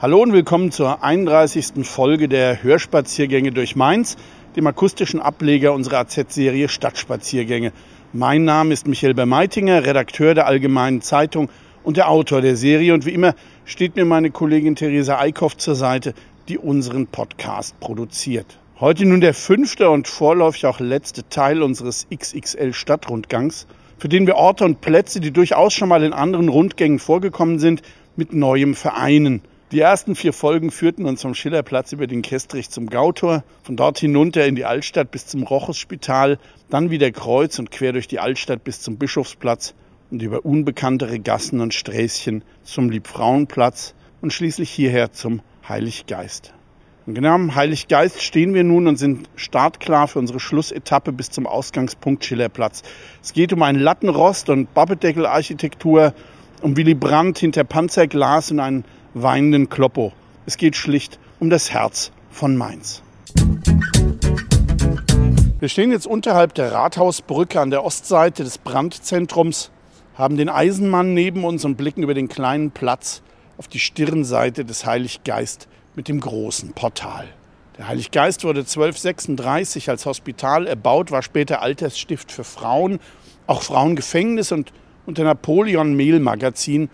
Hallo 0.00 0.22
und 0.22 0.32
willkommen 0.32 0.70
zur 0.70 1.02
31. 1.02 1.84
Folge 1.84 2.28
der 2.28 2.62
Hörspaziergänge 2.62 3.50
durch 3.50 3.74
Mainz, 3.74 4.16
dem 4.54 4.68
akustischen 4.68 5.18
Ableger 5.18 5.72
unserer 5.72 5.98
AZ-Serie 5.98 6.68
Stadtspaziergänge. 6.68 7.72
Mein 8.12 8.44
Name 8.44 8.72
ist 8.72 8.86
Michael 8.86 9.14
Bermeitinger, 9.14 9.84
Redakteur 9.84 10.36
der 10.36 10.46
Allgemeinen 10.46 11.00
Zeitung 11.00 11.48
und 11.82 11.96
der 11.96 12.08
Autor 12.08 12.42
der 12.42 12.54
Serie. 12.54 12.94
Und 12.94 13.06
wie 13.06 13.10
immer 13.10 13.34
steht 13.64 13.96
mir 13.96 14.04
meine 14.04 14.30
Kollegin 14.30 14.76
Theresa 14.76 15.18
Eickhoff 15.18 15.56
zur 15.56 15.74
Seite, 15.74 16.14
die 16.46 16.58
unseren 16.58 17.08
Podcast 17.08 17.80
produziert. 17.80 18.60
Heute 18.78 19.04
nun 19.04 19.20
der 19.20 19.34
fünfte 19.34 19.90
und 19.90 20.06
vorläufig 20.06 20.66
auch 20.66 20.78
letzte 20.78 21.28
Teil 21.28 21.60
unseres 21.60 22.06
XXL 22.08 22.72
Stadtrundgangs, 22.72 23.66
für 23.98 24.08
den 24.08 24.28
wir 24.28 24.36
Orte 24.36 24.64
und 24.64 24.80
Plätze, 24.80 25.18
die 25.18 25.32
durchaus 25.32 25.74
schon 25.74 25.88
mal 25.88 26.04
in 26.04 26.12
anderen 26.12 26.48
Rundgängen 26.48 27.00
vorgekommen 27.00 27.58
sind, 27.58 27.82
mit 28.14 28.32
neuem 28.32 28.76
vereinen. 28.76 29.42
Die 29.70 29.80
ersten 29.80 30.14
vier 30.14 30.32
Folgen 30.32 30.70
führten 30.70 31.04
uns 31.04 31.20
vom 31.20 31.34
Schillerplatz 31.34 31.92
über 31.92 32.06
den 32.06 32.22
Kestrich 32.22 32.70
zum 32.70 32.88
Gautor, 32.88 33.44
von 33.62 33.76
dort 33.76 33.98
hinunter 33.98 34.46
in 34.46 34.54
die 34.54 34.64
Altstadt 34.64 35.10
bis 35.10 35.26
zum 35.26 35.42
Rochusspital, 35.42 36.38
dann 36.70 36.90
wieder 36.90 37.10
kreuz 37.10 37.58
und 37.58 37.70
quer 37.70 37.92
durch 37.92 38.08
die 38.08 38.18
Altstadt 38.18 38.64
bis 38.64 38.80
zum 38.80 38.96
Bischofsplatz 38.96 39.74
und 40.10 40.22
über 40.22 40.46
unbekanntere 40.46 41.18
Gassen 41.18 41.60
und 41.60 41.74
Sträßchen 41.74 42.44
zum 42.62 42.88
Liebfrauenplatz 42.88 43.94
und 44.22 44.32
schließlich 44.32 44.70
hierher 44.70 45.12
zum 45.12 45.42
Heiliggeist. 45.68 46.54
Und 47.04 47.12
genau 47.12 47.34
am 47.34 47.54
Heiliggeist 47.54 48.22
stehen 48.22 48.54
wir 48.54 48.64
nun 48.64 48.86
und 48.86 48.96
sind 48.96 49.28
startklar 49.36 50.08
für 50.08 50.18
unsere 50.18 50.40
Schlussetappe 50.40 51.12
bis 51.12 51.30
zum 51.30 51.46
Ausgangspunkt 51.46 52.24
Schillerplatz. 52.24 52.84
Es 53.22 53.34
geht 53.34 53.52
um 53.52 53.62
einen 53.62 53.80
Lattenrost 53.80 54.48
und 54.48 54.72
Babbedeckelarchitektur, 54.72 56.14
um 56.62 56.74
Willy 56.74 56.94
Brandt 56.94 57.38
hinter 57.38 57.64
Panzerglas 57.64 58.50
und 58.50 58.60
einen 58.60 58.84
weinenden 59.14 59.68
Kloppo. 59.68 60.12
Es 60.46 60.56
geht 60.56 60.76
schlicht 60.76 61.18
um 61.40 61.50
das 61.50 61.70
Herz 61.70 62.10
von 62.30 62.56
Mainz. 62.56 63.02
Wir 65.60 65.68
stehen 65.68 65.90
jetzt 65.90 66.06
unterhalb 66.06 66.54
der 66.54 66.72
Rathausbrücke 66.72 67.60
an 67.60 67.70
der 67.70 67.84
Ostseite 67.84 68.44
des 68.44 68.58
Brandzentrums, 68.58 69.70
haben 70.14 70.36
den 70.36 70.48
Eisenmann 70.48 71.14
neben 71.14 71.44
uns 71.44 71.64
und 71.64 71.76
blicken 71.76 72.02
über 72.02 72.14
den 72.14 72.28
kleinen 72.28 72.70
Platz 72.70 73.22
auf 73.56 73.66
die 73.66 73.80
Stirnseite 73.80 74.64
des 74.64 74.86
Heiliggeist 74.86 75.68
mit 75.96 76.08
dem 76.08 76.20
großen 76.20 76.72
Portal. 76.74 77.26
Der 77.76 77.88
Heiliggeist 77.88 78.44
wurde 78.44 78.60
1236 78.60 79.90
als 79.90 80.06
Hospital 80.06 80.66
erbaut, 80.66 81.10
war 81.10 81.22
später 81.22 81.60
Altersstift 81.62 82.32
für 82.32 82.44
Frauen, 82.44 83.00
auch 83.46 83.62
Frauengefängnis 83.62 84.52
und 84.52 84.72
unter 85.06 85.24
Napoleon 85.24 85.94
Mehlmagazin 85.94 86.88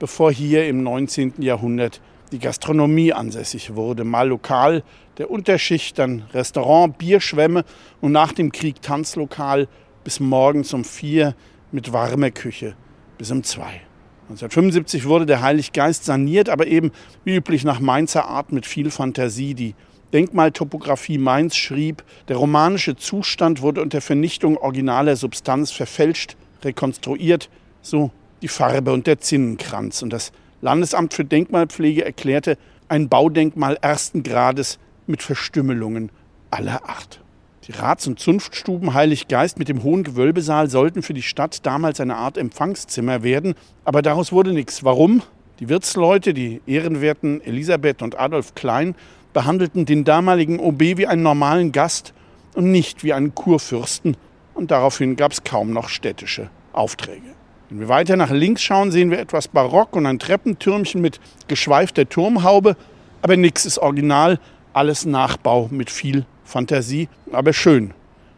bevor 0.00 0.32
hier 0.32 0.66
im 0.66 0.82
19. 0.82 1.34
Jahrhundert 1.38 2.00
die 2.32 2.40
Gastronomie 2.40 3.12
ansässig 3.12 3.76
wurde. 3.76 4.02
Mal 4.02 4.28
lokal 4.28 4.82
der 5.18 5.30
Unterschicht, 5.30 5.98
dann 5.98 6.22
Restaurant, 6.32 6.98
Bierschwämme 6.98 7.64
und 8.00 8.10
nach 8.10 8.32
dem 8.32 8.50
Krieg 8.50 8.82
Tanzlokal 8.82 9.68
bis 10.02 10.18
morgens 10.18 10.72
um 10.72 10.84
vier 10.84 11.36
mit 11.70 11.92
warmer 11.92 12.30
Küche 12.30 12.74
bis 13.18 13.30
um 13.30 13.44
zwei. 13.44 13.82
1975 14.30 15.06
wurde 15.06 15.26
der 15.26 15.42
Heiliggeist 15.42 16.04
saniert, 16.04 16.48
aber 16.48 16.66
eben 16.66 16.92
wie 17.24 17.34
üblich 17.34 17.64
nach 17.64 17.80
Mainzer 17.80 18.26
Art 18.26 18.52
mit 18.52 18.64
viel 18.64 18.90
Fantasie. 18.90 19.54
Die 19.54 19.74
Denkmaltopographie 20.12 21.18
Mainz 21.18 21.56
schrieb, 21.56 22.04
der 22.28 22.36
romanische 22.36 22.96
Zustand 22.96 23.60
wurde 23.60 23.82
unter 23.82 24.00
Vernichtung 24.00 24.56
originaler 24.56 25.16
Substanz 25.16 25.72
verfälscht, 25.72 26.36
rekonstruiert, 26.62 27.50
so 27.82 28.12
die 28.42 28.48
Farbe 28.48 28.92
und 28.92 29.06
der 29.06 29.20
Zinnenkranz. 29.20 30.02
Und 30.02 30.12
das 30.12 30.32
Landesamt 30.60 31.14
für 31.14 31.24
Denkmalpflege 31.24 32.04
erklärte 32.04 32.58
ein 32.88 33.08
Baudenkmal 33.08 33.78
ersten 33.80 34.22
Grades 34.22 34.78
mit 35.06 35.22
Verstümmelungen 35.22 36.10
aller 36.50 36.88
Art. 36.88 37.20
Die 37.66 37.72
Rats- 37.72 38.06
und 38.06 38.18
Zunftstuben 38.18 38.94
Heilig 38.94 39.28
Geist 39.28 39.58
mit 39.58 39.68
dem 39.68 39.82
hohen 39.82 40.02
Gewölbesaal 40.02 40.68
sollten 40.68 41.02
für 41.02 41.14
die 41.14 41.22
Stadt 41.22 41.64
damals 41.64 42.00
eine 42.00 42.16
Art 42.16 42.38
Empfangszimmer 42.38 43.22
werden, 43.22 43.54
aber 43.84 44.02
daraus 44.02 44.32
wurde 44.32 44.52
nichts. 44.52 44.82
Warum? 44.82 45.22
Die 45.60 45.68
Wirtsleute, 45.68 46.32
die 46.32 46.62
ehrenwerten 46.66 47.42
Elisabeth 47.42 48.02
und 48.02 48.18
Adolf 48.18 48.54
Klein, 48.54 48.94
behandelten 49.32 49.84
den 49.84 50.04
damaligen 50.04 50.58
OB 50.58 50.80
wie 50.80 51.06
einen 51.06 51.22
normalen 51.22 51.70
Gast 51.70 52.14
und 52.54 52.72
nicht 52.72 53.04
wie 53.04 53.12
einen 53.12 53.34
Kurfürsten, 53.34 54.16
und 54.54 54.70
daraufhin 54.70 55.16
gab 55.16 55.32
es 55.32 55.44
kaum 55.44 55.72
noch 55.72 55.88
städtische 55.88 56.50
Aufträge. 56.72 57.39
Wenn 57.70 57.78
wir 57.78 57.88
weiter 57.88 58.16
nach 58.16 58.30
links 58.30 58.62
schauen, 58.62 58.90
sehen 58.90 59.12
wir 59.12 59.20
etwas 59.20 59.46
Barock 59.46 59.94
und 59.94 60.04
ein 60.04 60.18
Treppentürmchen 60.18 61.00
mit 61.00 61.20
geschweifter 61.46 62.08
Turmhaube. 62.08 62.76
Aber 63.22 63.36
nichts 63.36 63.64
ist 63.64 63.78
original, 63.78 64.40
alles 64.72 65.06
Nachbau 65.06 65.68
mit 65.70 65.88
viel 65.88 66.26
Fantasie, 66.42 67.08
aber 67.30 67.52
schön. 67.52 67.94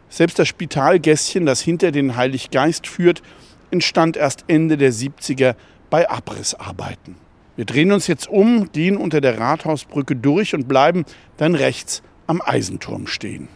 Selbst 0.07 0.37
das 0.37 0.47
Spitalgässchen, 0.47 1.47
das 1.47 1.61
hinter 1.61 1.91
den 1.91 2.15
Heiliggeist 2.15 2.85
führt, 2.85 3.23
entstand 3.71 4.17
erst 4.17 4.45
Ende 4.47 4.77
der 4.77 4.93
70er 4.93 5.55
bei 5.89 6.07
Abrissarbeiten. 6.07 7.15
Wir 7.55 7.65
drehen 7.65 7.91
uns 7.91 8.05
jetzt 8.05 8.27
um, 8.27 8.71
gehen 8.71 8.97
unter 8.97 9.19
der 9.19 9.39
Rathausbrücke 9.39 10.15
durch 10.15 10.53
und 10.53 10.67
bleiben 10.67 11.05
dann 11.37 11.55
rechts 11.55 12.03
am 12.27 12.39
Eisenturm 12.39 13.07
stehen. 13.07 13.47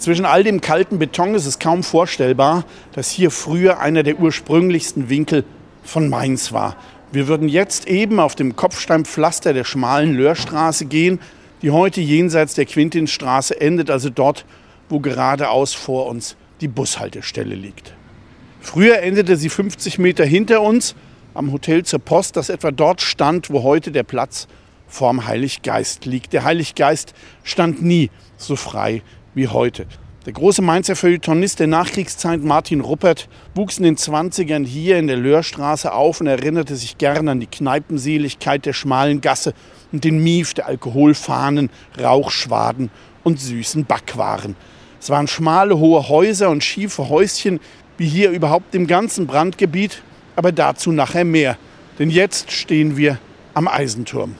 Zwischen 0.00 0.24
all 0.24 0.42
dem 0.42 0.62
kalten 0.62 0.98
Beton 0.98 1.34
ist 1.34 1.44
es 1.44 1.58
kaum 1.58 1.82
vorstellbar, 1.82 2.64
dass 2.94 3.10
hier 3.10 3.30
früher 3.30 3.80
einer 3.80 4.02
der 4.02 4.18
ursprünglichsten 4.18 5.10
Winkel 5.10 5.44
von 5.82 6.08
Mainz 6.08 6.52
war. 6.52 6.76
Wir 7.12 7.28
würden 7.28 7.50
jetzt 7.50 7.86
eben 7.86 8.18
auf 8.18 8.34
dem 8.34 8.56
Kopfsteinpflaster 8.56 9.52
der 9.52 9.64
schmalen 9.64 10.14
Löhrstraße 10.14 10.86
gehen, 10.86 11.20
die 11.60 11.70
heute 11.70 12.00
jenseits 12.00 12.54
der 12.54 12.64
Quintinstraße 12.64 13.60
endet, 13.60 13.90
also 13.90 14.08
dort, 14.08 14.46
wo 14.88 15.00
geradeaus 15.00 15.74
vor 15.74 16.06
uns 16.06 16.34
die 16.62 16.68
Bushaltestelle 16.68 17.54
liegt. 17.54 17.92
Früher 18.62 19.00
endete 19.00 19.36
sie 19.36 19.50
50 19.50 19.98
Meter 19.98 20.24
hinter 20.24 20.62
uns 20.62 20.94
am 21.34 21.52
Hotel 21.52 21.84
zur 21.84 21.98
Post, 21.98 22.36
das 22.36 22.48
etwa 22.48 22.70
dort 22.70 23.02
stand, 23.02 23.50
wo 23.50 23.62
heute 23.64 23.92
der 23.92 24.04
Platz 24.04 24.48
vorm 24.86 25.26
Heiliggeist 25.26 26.06
liegt. 26.06 26.32
Der 26.32 26.44
Heiliggeist 26.44 27.12
stand 27.44 27.82
nie 27.82 28.10
so 28.38 28.56
frei 28.56 29.02
wie 29.34 29.48
heute. 29.48 29.86
Der 30.26 30.34
große 30.34 30.60
Mainzer 30.60 30.96
Feuilletonist 30.96 31.60
der 31.60 31.66
Nachkriegszeit 31.66 32.42
Martin 32.42 32.82
Ruppert 32.82 33.26
wuchs 33.54 33.78
in 33.78 33.84
den 33.84 33.96
20ern 33.96 34.66
hier 34.66 34.98
in 34.98 35.06
der 35.06 35.16
Löhrstraße 35.16 35.92
auf 35.92 36.20
und 36.20 36.26
erinnerte 36.26 36.76
sich 36.76 36.98
gern 36.98 37.26
an 37.28 37.40
die 37.40 37.46
Kneipenseligkeit 37.46 38.66
der 38.66 38.74
schmalen 38.74 39.22
Gasse 39.22 39.54
und 39.92 40.04
den 40.04 40.22
Mief 40.22 40.52
der 40.52 40.66
Alkoholfahnen, 40.66 41.70
Rauchschwaden 41.98 42.90
und 43.24 43.40
süßen 43.40 43.86
Backwaren. 43.86 44.56
Es 45.00 45.08
waren 45.08 45.26
schmale, 45.26 45.78
hohe 45.78 46.10
Häuser 46.10 46.50
und 46.50 46.62
schiefe 46.62 47.08
Häuschen, 47.08 47.58
wie 47.96 48.06
hier 48.06 48.30
überhaupt 48.30 48.74
im 48.74 48.86
ganzen 48.86 49.26
Brandgebiet, 49.26 50.02
aber 50.36 50.52
dazu 50.52 50.92
nachher 50.92 51.24
mehr. 51.24 51.56
Denn 51.98 52.10
jetzt 52.10 52.52
stehen 52.52 52.98
wir 52.98 53.18
am 53.54 53.68
Eisenturm. 53.68 54.36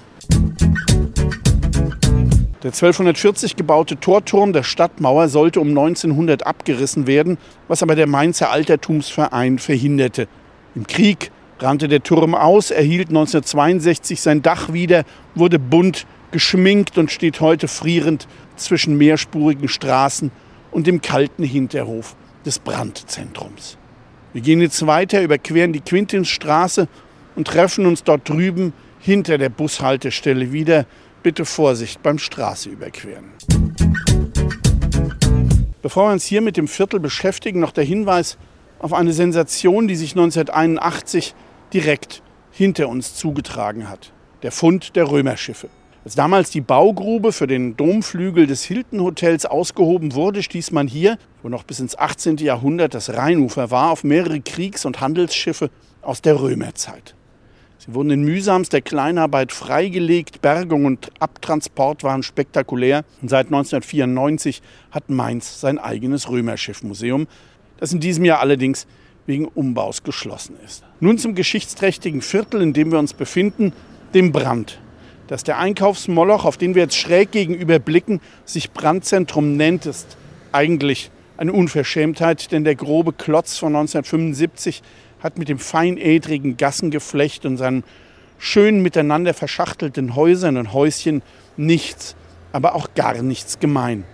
Der 2.63 2.73
1240 2.73 3.57
gebaute 3.57 3.99
Torturm 3.99 4.53
der 4.53 4.65
Stadtmauer 4.65 5.29
sollte 5.29 5.61
um 5.61 5.69
1900 5.69 6.47
abgerissen 6.47 7.07
werden, 7.07 7.39
was 7.69 7.83
aber 7.83 7.95
der 7.95 8.07
Mainzer 8.07 8.51
Altertumsverein 8.51 9.59
verhinderte. 9.59 10.29
Im 10.75 10.87
Krieg 10.87 11.31
rannte 11.59 11.89
der 11.89 12.03
Turm 12.03 12.35
aus, 12.35 12.71
erhielt 12.71 13.09
1962 13.09 14.21
sein 14.21 14.43
Dach 14.43 14.75
wieder, 14.75 15.05
wurde 15.35 15.59
bunt 15.59 16.07
geschminkt 16.33 16.99
und 16.99 17.11
steht 17.11 17.41
heute 17.41 17.67
frierend 17.67 18.29
zwischen 18.57 18.99
mehrspurigen 18.99 19.69
Straßen 19.69 20.31
und 20.71 20.87
dem 20.87 21.01
kalten 21.01 21.45
Hinterhof 21.45 22.15
des 22.45 22.59
Brandzentrums. 22.59 23.79
Wir 24.35 24.43
gehen 24.43 24.61
jetzt 24.61 24.87
weiter, 24.87 25.23
überqueren 25.23 25.73
die 25.73 25.81
Quintinsstraße 25.81 26.89
und 27.37 27.47
treffen 27.47 27.87
uns 27.87 28.05
dort 28.05 28.29
drüben 28.29 28.75
hinter 29.01 29.39
der 29.39 29.49
Bushaltestelle 29.49 30.53
wieder 30.53 30.85
bitte 31.23 31.45
Vorsicht 31.45 32.03
beim 32.03 32.19
Straße 32.19 32.69
überqueren. 32.71 33.33
Bevor 35.83 36.09
wir 36.09 36.13
uns 36.13 36.25
hier 36.25 36.41
mit 36.41 36.57
dem 36.57 36.69
Viertel 36.69 37.01
beschäftigen, 37.01 37.61
noch 37.61 37.73
der 37.73 37.85
Hinweis 37.85 38.39
auf 38.79 38.93
eine 38.93 39.13
Sensation, 39.13 39.89
die 39.89 39.97
sich 39.97 40.13
1981 40.13 41.35
direkt 41.73 42.23
hinter 42.51 42.89
uns 42.89 43.15
zugetragen 43.15 43.89
hat. 43.89 44.13
Der 44.43 44.53
Fund 44.53 44.97
der 44.97 45.11
Römerschiffe. 45.11 45.69
Als 46.03 46.15
damals 46.15 46.51
die 46.51 46.63
Baugrube 46.63 47.31
für 47.31 47.47
den 47.47 47.77
Domflügel 47.77 48.47
des 48.47 48.65
Hilton 48.65 49.03
Hotels 49.03 49.45
ausgehoben 49.45 50.15
wurde, 50.15 50.43
stieß 50.43 50.71
man 50.71 50.89
hier, 50.89 51.19
wo 51.43 51.51
noch 51.51 51.63
bis 51.63 51.79
ins 51.79 51.97
18. 51.97 52.39
Jahrhundert 52.39 52.95
das 52.95 53.11
Rheinufer 53.15 53.71
war, 53.71 53.91
auf 53.91 54.03
mehrere 54.03 54.41
Kriegs- 54.41 54.87
und 54.87 55.01
Handelsschiffe 55.01 55.71
aus 56.01 56.23
der 56.23 56.41
Römerzeit. 56.41 57.15
Sie 57.87 57.95
wurden 57.95 58.11
in 58.11 58.25
mühsamster 58.25 58.83
Kleinarbeit 58.83 59.53
freigelegt, 59.53 60.43
Bergung 60.43 60.85
und 60.85 61.11
Abtransport 61.19 62.05
waren 62.05 62.23
spektakulär 62.23 63.07
und 63.23 63.31
seit 63.31 63.47
1994 63.47 64.61
hat 64.91 65.09
Mainz 65.09 65.63
sein 65.63 65.79
eigenes 65.79 66.29
Römerschiffmuseum, 66.29 67.27
das 67.79 67.95
in 67.95 68.01
diesem 68.01 68.27
Jahr 68.27 68.41
allerdings 68.41 68.87
wegen 69.25 69.47
Umbaus 69.47 70.03
geschlossen 70.03 70.57
ist. 70.63 70.85
Nun 71.01 71.17
zum 71.17 71.35
geschichtsträchtigen 71.35 72.21
Viertel, 72.21 72.61
in 72.61 72.75
dem 72.75 72.93
wir 72.93 72.99
uns 72.99 73.15
befinden, 73.15 73.73
dem 74.13 74.31
Brand. 74.31 74.79
Dass 75.29 75.43
der 75.43 75.57
Einkaufsmoloch, 75.57 76.45
auf 76.45 76.59
den 76.59 76.75
wir 76.75 76.83
jetzt 76.83 76.99
schräg 76.99 77.31
gegenüber 77.31 77.79
blicken, 77.79 78.21
sich 78.45 78.73
Brandzentrum 78.73 79.57
nennt, 79.57 79.87
ist 79.87 80.19
eigentlich 80.53 81.11
eine 81.39 81.55
Unverschämtheit, 81.55 82.53
denn 82.53 82.65
der 82.65 82.75
grobe 82.75 83.15
Klotz 83.15 83.57
von 83.57 83.75
1975 83.75 84.83
hat 85.23 85.39
mit 85.39 85.49
dem 85.49 85.59
feinädrigen 85.59 86.57
Gassengeflecht 86.57 87.47
und 87.47 87.57
seinen 87.57 87.85
schön 88.39 88.83
miteinander 88.83 89.35
verschachtelten 89.35 90.15
Häusern 90.17 90.57
und 90.57 90.73
Häuschen 90.73 91.23
nichts, 91.57 92.17
aber 92.53 92.75
auch 92.75 92.95
gar 92.95 93.23
nichts 93.23 93.59
gemein. 93.59 94.05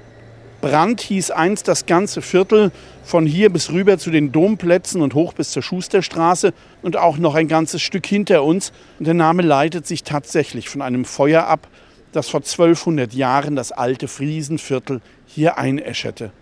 Brand 0.61 1.00
hieß 1.00 1.31
einst 1.31 1.69
das 1.69 1.87
ganze 1.87 2.23
Viertel 2.23 2.73
von 3.05 3.25
hier 3.25 3.50
bis 3.50 3.70
rüber 3.70 3.99
zu 3.99 4.11
den 4.11 4.32
Domplätzen 4.32 5.00
und 5.00 5.14
hoch 5.14 5.32
bis 5.32 5.53
zur 5.53 5.62
Schusterstraße 5.62 6.53
und 6.82 6.97
auch 6.97 7.19
noch 7.19 7.35
ein 7.35 7.47
ganzes 7.47 7.82
Stück 7.82 8.06
hinter 8.06 8.43
uns. 8.43 8.73
Und 8.99 9.06
der 9.06 9.14
Name 9.14 9.43
leitet 9.43 9.87
sich 9.87 10.02
tatsächlich 10.02 10.69
von 10.69 10.82
einem 10.82 11.05
Feuer 11.05 11.47
ab, 11.47 11.69
das 12.11 12.29
vor 12.29 12.41
1200 12.41 13.12
Jahren 13.12 13.55
das 13.55 13.70
alte 13.70 14.09
Friesenviertel 14.09 15.02
hier 15.26 15.59
einäscherte. 15.59 16.32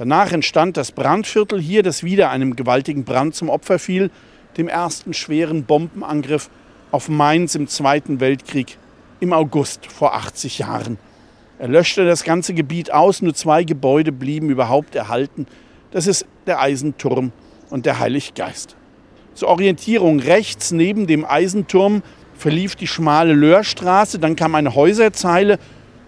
Danach 0.00 0.32
entstand 0.32 0.78
das 0.78 0.92
Brandviertel 0.92 1.60
hier, 1.60 1.82
das 1.82 2.02
wieder 2.02 2.30
einem 2.30 2.56
gewaltigen 2.56 3.04
Brand 3.04 3.34
zum 3.34 3.50
Opfer 3.50 3.78
fiel, 3.78 4.10
dem 4.56 4.66
ersten 4.66 5.12
schweren 5.12 5.64
Bombenangriff 5.64 6.48
auf 6.90 7.10
Mainz 7.10 7.54
im 7.54 7.68
Zweiten 7.68 8.18
Weltkrieg 8.18 8.78
im 9.20 9.34
August 9.34 9.84
vor 9.84 10.14
80 10.14 10.60
Jahren. 10.60 10.96
Er 11.58 11.68
löschte 11.68 12.06
das 12.06 12.24
ganze 12.24 12.54
Gebiet 12.54 12.90
aus, 12.90 13.20
nur 13.20 13.34
zwei 13.34 13.62
Gebäude 13.62 14.10
blieben 14.10 14.48
überhaupt 14.48 14.94
erhalten. 14.94 15.46
Das 15.90 16.06
ist 16.06 16.24
der 16.46 16.62
Eisenturm 16.62 17.30
und 17.68 17.84
der 17.84 17.98
Heiliggeist. 17.98 18.76
Zur 19.34 19.48
Orientierung 19.48 20.20
rechts 20.20 20.72
neben 20.72 21.06
dem 21.08 21.26
Eisenturm 21.26 22.02
verlief 22.32 22.74
die 22.74 22.86
schmale 22.86 23.34
Löhrstraße, 23.34 24.18
dann 24.18 24.34
kam 24.34 24.54
eine 24.54 24.74
Häuserzeile 24.74 25.58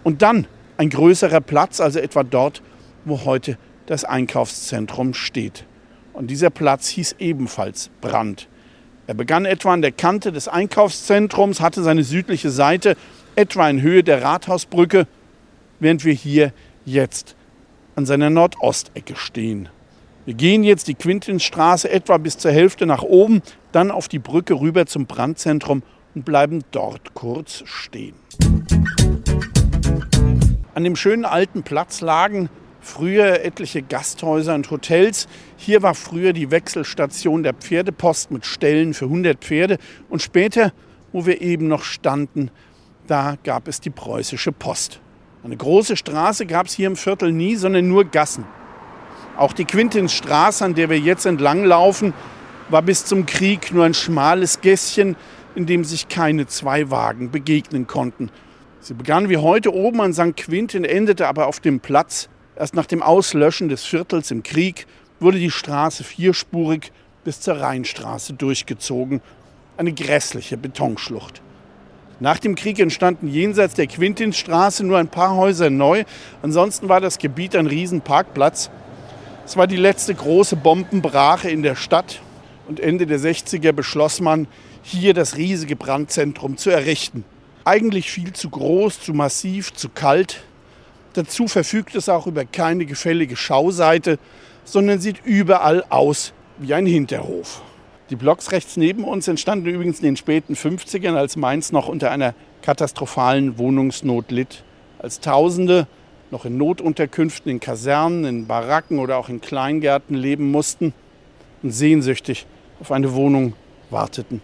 und 0.03 0.23
dann 0.23 0.47
ein 0.79 0.89
größerer 0.89 1.43
Platz, 1.43 1.79
also 1.79 1.99
etwa 1.99 2.23
dort, 2.23 2.63
wo 3.05 3.27
heute 3.27 3.59
das 3.87 4.05
Einkaufszentrum 4.05 5.15
steht. 5.15 5.65
Und 6.13 6.31
dieser 6.31 6.51
Platz 6.51 6.89
hieß 6.89 7.17
ebenfalls 7.19 7.91
Brand. 8.01 8.49
Er 9.07 9.15
begann 9.15 9.45
etwa 9.45 9.73
an 9.73 9.83
der 9.83 9.93
Kante 9.93 10.33
des 10.33 10.49
Einkaufszentrums, 10.49 11.61
hatte 11.61 11.83
seine 11.83 12.05
südliche 12.05 12.51
Seite 12.51 12.97
etwa 13.35 13.69
in 13.69 13.83
Höhe 13.83 14.05
der 14.05 14.23
Rathausbrücke 14.23 15.07
während 15.83 16.05
wir 16.05 16.15
hier 16.15 16.53
jetzt 16.85 17.37
an 17.97 18.07
seiner 18.07 18.31
Nordostecke 18.31 19.17
stehen. 19.17 19.69
Wir 20.25 20.35
gehen 20.35 20.63
jetzt 20.63 20.87
die 20.87 20.95
Quintinsstraße 20.95 21.91
etwa 21.91 22.17
bis 22.17 22.39
zur 22.39 22.53
Hälfte 22.53 22.87
nach 22.87 23.03
oben, 23.03 23.43
dann 23.73 23.91
auf 23.91 24.07
die 24.07 24.21
Brücke 24.21 24.55
rüber 24.55 24.87
zum 24.87 25.07
Brandzentrum 25.07 25.83
und 26.15 26.25
bleiben 26.25 26.63
dort 26.71 27.15
kurz 27.15 27.65
stehen. 27.67 28.15
An 30.75 30.85
dem 30.85 30.95
schönen 30.95 31.25
alten 31.25 31.65
Platz 31.65 32.01
lagen 32.01 32.49
früher 32.83 33.45
etliche 33.45 33.81
Gasthäuser 33.81 34.55
und 34.55 34.71
Hotels. 34.71 35.29
Hier 35.57 35.83
war 35.83 35.95
früher 35.95 36.33
die 36.33 36.51
Wechselstation 36.51 37.43
der 37.43 37.55
Pferdepost 37.55 38.31
mit 38.31 38.45
Ställen 38.45 38.93
für 38.93 39.07
100 39.07 39.39
Pferde 39.43 39.79
und 40.11 40.21
später, 40.21 40.73
wo 41.13 41.25
wir 41.25 41.41
eben 41.41 41.69
noch 41.69 41.85
standen, 41.85 42.51
da 43.07 43.37
gab 43.43 43.69
es 43.69 43.81
die 43.81 43.91
preußische 43.91 44.53
Post. 44.53 45.01
Eine 45.45 45.57
große 45.57 45.97
Straße 45.97 46.47
gab 46.47 46.67
es 46.67 46.75
hier 46.75 46.87
im 46.87 46.97
Viertel 46.97 47.33
nie, 47.33 47.57
sondern 47.57 47.89
nur 47.89 48.05
Gassen. 48.05 48.45
Auch 49.37 49.53
die 49.53 49.65
Quintinsstraße, 49.65 50.65
an 50.65 50.75
der 50.75 50.91
wir 50.91 50.99
jetzt 50.99 51.27
entlang 51.27 51.65
laufen, 51.65 52.13
war 52.69 52.83
bis 52.83 53.05
zum 53.05 53.27
Krieg 53.27 53.73
nur 53.73 53.85
ein 53.85 53.95
schmales 53.95 54.61
Gässchen, 54.61 55.17
in 55.55 55.67
dem 55.67 55.85
sich 55.85 56.09
keine 56.09 56.47
zwei 56.47 56.91
Wagen 56.91 57.31
begegnen 57.31 57.87
konnten. 57.87 58.31
Sie 58.81 58.95
begann 58.95 59.29
wie 59.29 59.37
heute 59.37 59.73
oben 59.73 60.01
an 60.01 60.13
St. 60.13 60.37
Quintin, 60.37 60.85
endete 60.85 61.29
aber 61.29 61.47
auf 61.47 61.61
dem 61.61 61.81
Platz. 61.81 62.29
Erst 62.57 62.75
nach 62.75 62.87
dem 62.87 63.03
Auslöschen 63.03 63.69
des 63.69 63.85
Viertels 63.85 64.31
im 64.31 64.43
Krieg 64.43 64.87
wurde 65.21 65.39
die 65.39 65.51
Straße 65.51 66.05
vierspurig 66.05 66.93
bis 67.25 67.41
zur 67.41 67.61
Rheinstraße 67.61 68.35
durchgezogen. 68.35 69.23
Eine 69.77 69.93
grässliche 69.93 70.57
Betonschlucht. 70.57 71.41
Nach 72.21 72.39
dem 72.39 72.55
Krieg 72.55 72.79
entstanden 72.79 73.27
jenseits 73.27 73.75
der 73.75 73.87
Quintinsstraße 73.87 74.85
nur 74.85 74.99
ein 74.99 75.09
paar 75.09 75.35
Häuser 75.35 75.71
neu. 75.71 76.05
Ansonsten 76.43 76.89
war 76.89 77.01
das 77.01 77.19
Gebiet 77.19 77.57
ein 77.57 77.67
Riesenparkplatz. 77.67 78.71
Es 79.45 79.57
war 79.57 79.67
die 79.67 79.77
letzte 79.77 80.15
große 80.15 80.57
Bombenbrache 80.57 81.51
in 81.51 81.63
der 81.63 81.75
Stadt 81.75 82.21
und 82.69 82.79
Ende 82.79 83.07
der 83.07 83.19
60er 83.19 83.73
beschloss 83.73 84.21
man, 84.21 84.47
hier 84.83 85.15
das 85.15 85.37
riesige 85.37 85.75
Brandzentrum 85.75 86.57
zu 86.57 86.71
errichten. 86.71 87.25
Eigentlich 87.65 88.11
viel 88.11 88.33
zu 88.33 88.51
groß, 88.51 89.01
zu 89.01 89.15
massiv, 89.15 89.73
zu 89.73 89.89
kalt. 89.89 90.45
Dazu 91.15 91.47
verfügt 91.47 91.95
es 91.95 92.09
auch 92.09 92.27
über 92.27 92.45
keine 92.45 92.87
gefällige 92.87 93.37
Schauseite, 93.37 94.19
sondern 94.65 95.01
sieht 95.01 95.25
überall 95.25 95.85
aus 95.91 96.33
wie 96.59 96.73
ein 96.75 96.87
Hinterhof. 96.87 97.63
Die 98.11 98.17
Blocks 98.17 98.53
rechts 98.53 98.77
neben 98.77 99.05
uns 99.05 99.29
entstanden 99.29 99.67
übrigens 99.67 99.99
in 99.99 100.05
den 100.05 100.17
späten 100.17 100.55
50ern, 100.55 101.15
als 101.15 101.37
Mainz 101.37 101.73
noch 101.73 101.89
unter 101.89 102.11
einer 102.11 102.35
katastrophalen 102.63 103.59
Wohnungsnot 103.59 104.31
litt. 104.31 104.65
Als 104.99 105.21
Tausende 105.21 105.87
noch 106.31 106.45
in 106.45 106.57
Notunterkünften, 106.57 107.51
in 107.51 107.61
Kasernen, 107.61 108.25
in 108.25 108.47
Baracken 108.47 108.99
oder 108.99 109.19
auch 109.19 109.29
in 109.29 109.41
Kleingärten 109.41 110.15
leben 110.15 110.51
mussten 110.51 110.95
und 111.63 111.71
sehnsüchtig 111.71 112.47
auf 112.81 112.91
eine 112.93 113.13
Wohnung 113.15 113.55
warteten. 113.91 114.41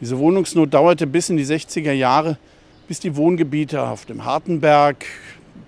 Diese 0.00 0.18
Wohnungsnot 0.18 0.72
dauerte 0.72 1.06
bis 1.06 1.28
in 1.28 1.36
die 1.36 1.44
60er 1.44 1.92
Jahre, 1.92 2.38
bis 2.86 3.00
die 3.00 3.16
Wohngebiete 3.16 3.82
auf 3.82 4.06
dem 4.06 4.24
Hartenberg, 4.24 5.04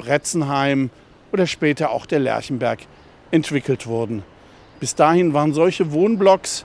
Bretzenheim 0.01 0.91
oder 1.33 1.47
später 1.47 1.91
auch 1.91 2.07
der 2.07 2.19
Lerchenberg 2.19 2.81
entwickelt 3.31 3.87
wurden. 3.87 4.23
Bis 4.81 4.95
dahin 4.95 5.35
waren 5.35 5.53
solche 5.53 5.93
Wohnblocks 5.93 6.65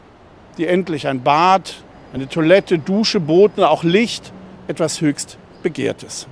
die 0.58 0.68
endlich 0.68 1.08
ein 1.08 1.22
Bad, 1.22 1.84
eine 2.14 2.30
Toilette, 2.30 2.80
Dusche 2.80 3.20
boten, 3.20 3.64
auch 3.64 3.84
Licht, 3.84 4.32
etwas 4.68 5.02
höchst 5.02 5.38
Begehrtes. 5.64 6.28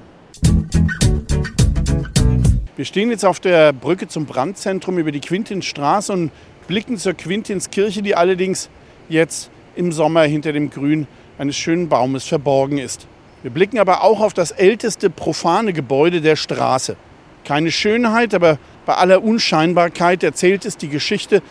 Wir 2.76 2.86
stehen 2.86 3.10
jetzt 3.10 3.26
auf 3.26 3.40
der 3.40 3.74
Brücke 3.74 4.08
zum 4.08 4.26
Brandzentrum 4.26 4.98
über 4.98 5.12
die 5.12 5.20
Quintinsstraße 5.20 6.14
und 6.14 6.32
blicken 6.68 6.98
zur 6.98 7.14
Quintinskirche, 7.14 8.02
die 8.02 8.16
allerdings 8.16 8.70
jetzt 9.10 9.52
im 9.76 9.92
Sommer 9.92 10.24
hinter 10.24 10.54
dem 10.54 10.70
Grün 10.70 11.08
eines 11.38 11.58
schönen 11.58 11.90
Baumes 11.90 12.26
verborgen 12.26 12.78
ist. 12.78 13.08
Wir 13.44 13.52
blicken 13.52 13.78
aber 13.78 14.04
auch 14.04 14.22
auf 14.22 14.34
das 14.34 14.52
älteste 14.52 15.10
profane 15.10 15.74
Gebäude 15.74 16.22
der 16.22 16.38
Straße. 16.38 16.96
Keine 17.44 17.72
Schönheit, 17.72 18.34
aber 18.34 18.58
bei 18.86 18.96
aller 18.96 19.22
Unscheinbarkeit 19.22 20.24
erzählt 20.24 20.66
es 20.66 20.78
die 20.78 20.88
Geschichte 20.88 21.42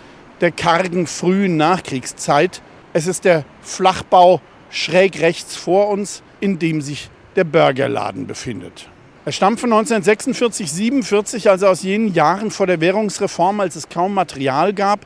der 0.41 0.53
kargen 0.53 1.07
frühen 1.07 1.59
Nachkriegszeit. 1.59 2.63
Es 2.95 3.07
ist 3.07 3.27
der 3.27 3.45
Flachbau 3.61 4.41
schräg 4.71 5.21
rechts 5.21 5.55
vor 5.55 5.89
uns, 5.89 6.23
in 6.41 6.59
dem 6.59 6.81
sich 6.81 7.11
der 7.37 7.45
Burgerladen 7.45 8.27
befindet. 8.27 8.89
Er 9.27 9.33
stammt 9.33 9.61
von 9.61 9.71
1946, 9.71 10.73
47, 10.73 11.51
also 11.51 11.67
aus 11.67 11.83
jenen 11.83 12.15
Jahren 12.15 12.51
vor 12.51 12.67
der 12.67 12.81
Währungsreform, 12.81 13.61
als 13.61 13.77
es 13.77 13.91
kaum 13.91 14.15
Material 14.15 14.73
gab 14.73 15.01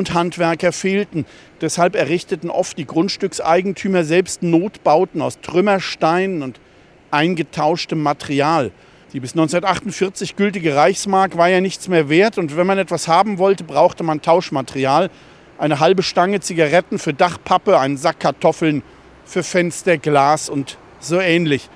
und 0.00 0.14
Handwerker 0.14 0.72
fehlten. 0.72 1.26
Deshalb 1.60 1.94
errichteten 1.94 2.50
oft 2.50 2.78
die 2.78 2.86
Grundstückseigentümer 2.86 4.02
selbst 4.02 4.42
Notbauten 4.42 5.20
aus 5.20 5.40
Trümmersteinen 5.40 6.42
und 6.42 6.58
eingetauschtem 7.10 8.02
Material. 8.02 8.72
Die 9.12 9.20
bis 9.20 9.32
1948 9.32 10.36
gültige 10.36 10.74
Reichsmark 10.74 11.36
war 11.36 11.48
ja 11.48 11.60
nichts 11.60 11.86
mehr 11.88 12.08
wert 12.08 12.38
und 12.38 12.56
wenn 12.56 12.66
man 12.66 12.78
etwas 12.78 13.08
haben 13.08 13.38
wollte, 13.38 13.62
brauchte 13.62 14.02
man 14.02 14.22
Tauschmaterial. 14.22 15.10
Eine 15.58 15.80
halbe 15.80 16.02
Stange 16.02 16.40
Zigaretten 16.40 16.98
für 16.98 17.12
Dachpappe, 17.12 17.78
einen 17.78 17.98
Sack 17.98 18.20
Kartoffeln 18.20 18.82
für 19.26 19.42
Fenster, 19.42 19.98
Glas 19.98 20.48
und 20.48 20.78
so 20.98 21.20
ähnlich. 21.20 21.68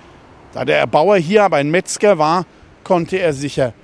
Da 0.55 0.65
der 0.65 0.79
Erbauer 0.79 1.17
hier 1.17 1.45
aber 1.45 1.59
ein 1.59 1.71
Metzger 1.71 2.17
war, 2.17 2.47
konnte 2.85 3.19
er 3.19 3.35
sicher 3.35 3.75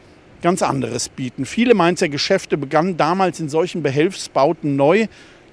ganz 0.43 0.63
anderes 0.63 1.09
bieten. 1.09 1.45
Viele 1.45 1.75
Mainzer 1.75 2.09
Geschäfte 2.09 2.57
begannen 2.57 2.97
damals 2.97 3.41
in 3.41 3.49
solchen 3.49 3.83
Behelfsbauten 3.83 4.77
neu, 4.77 5.07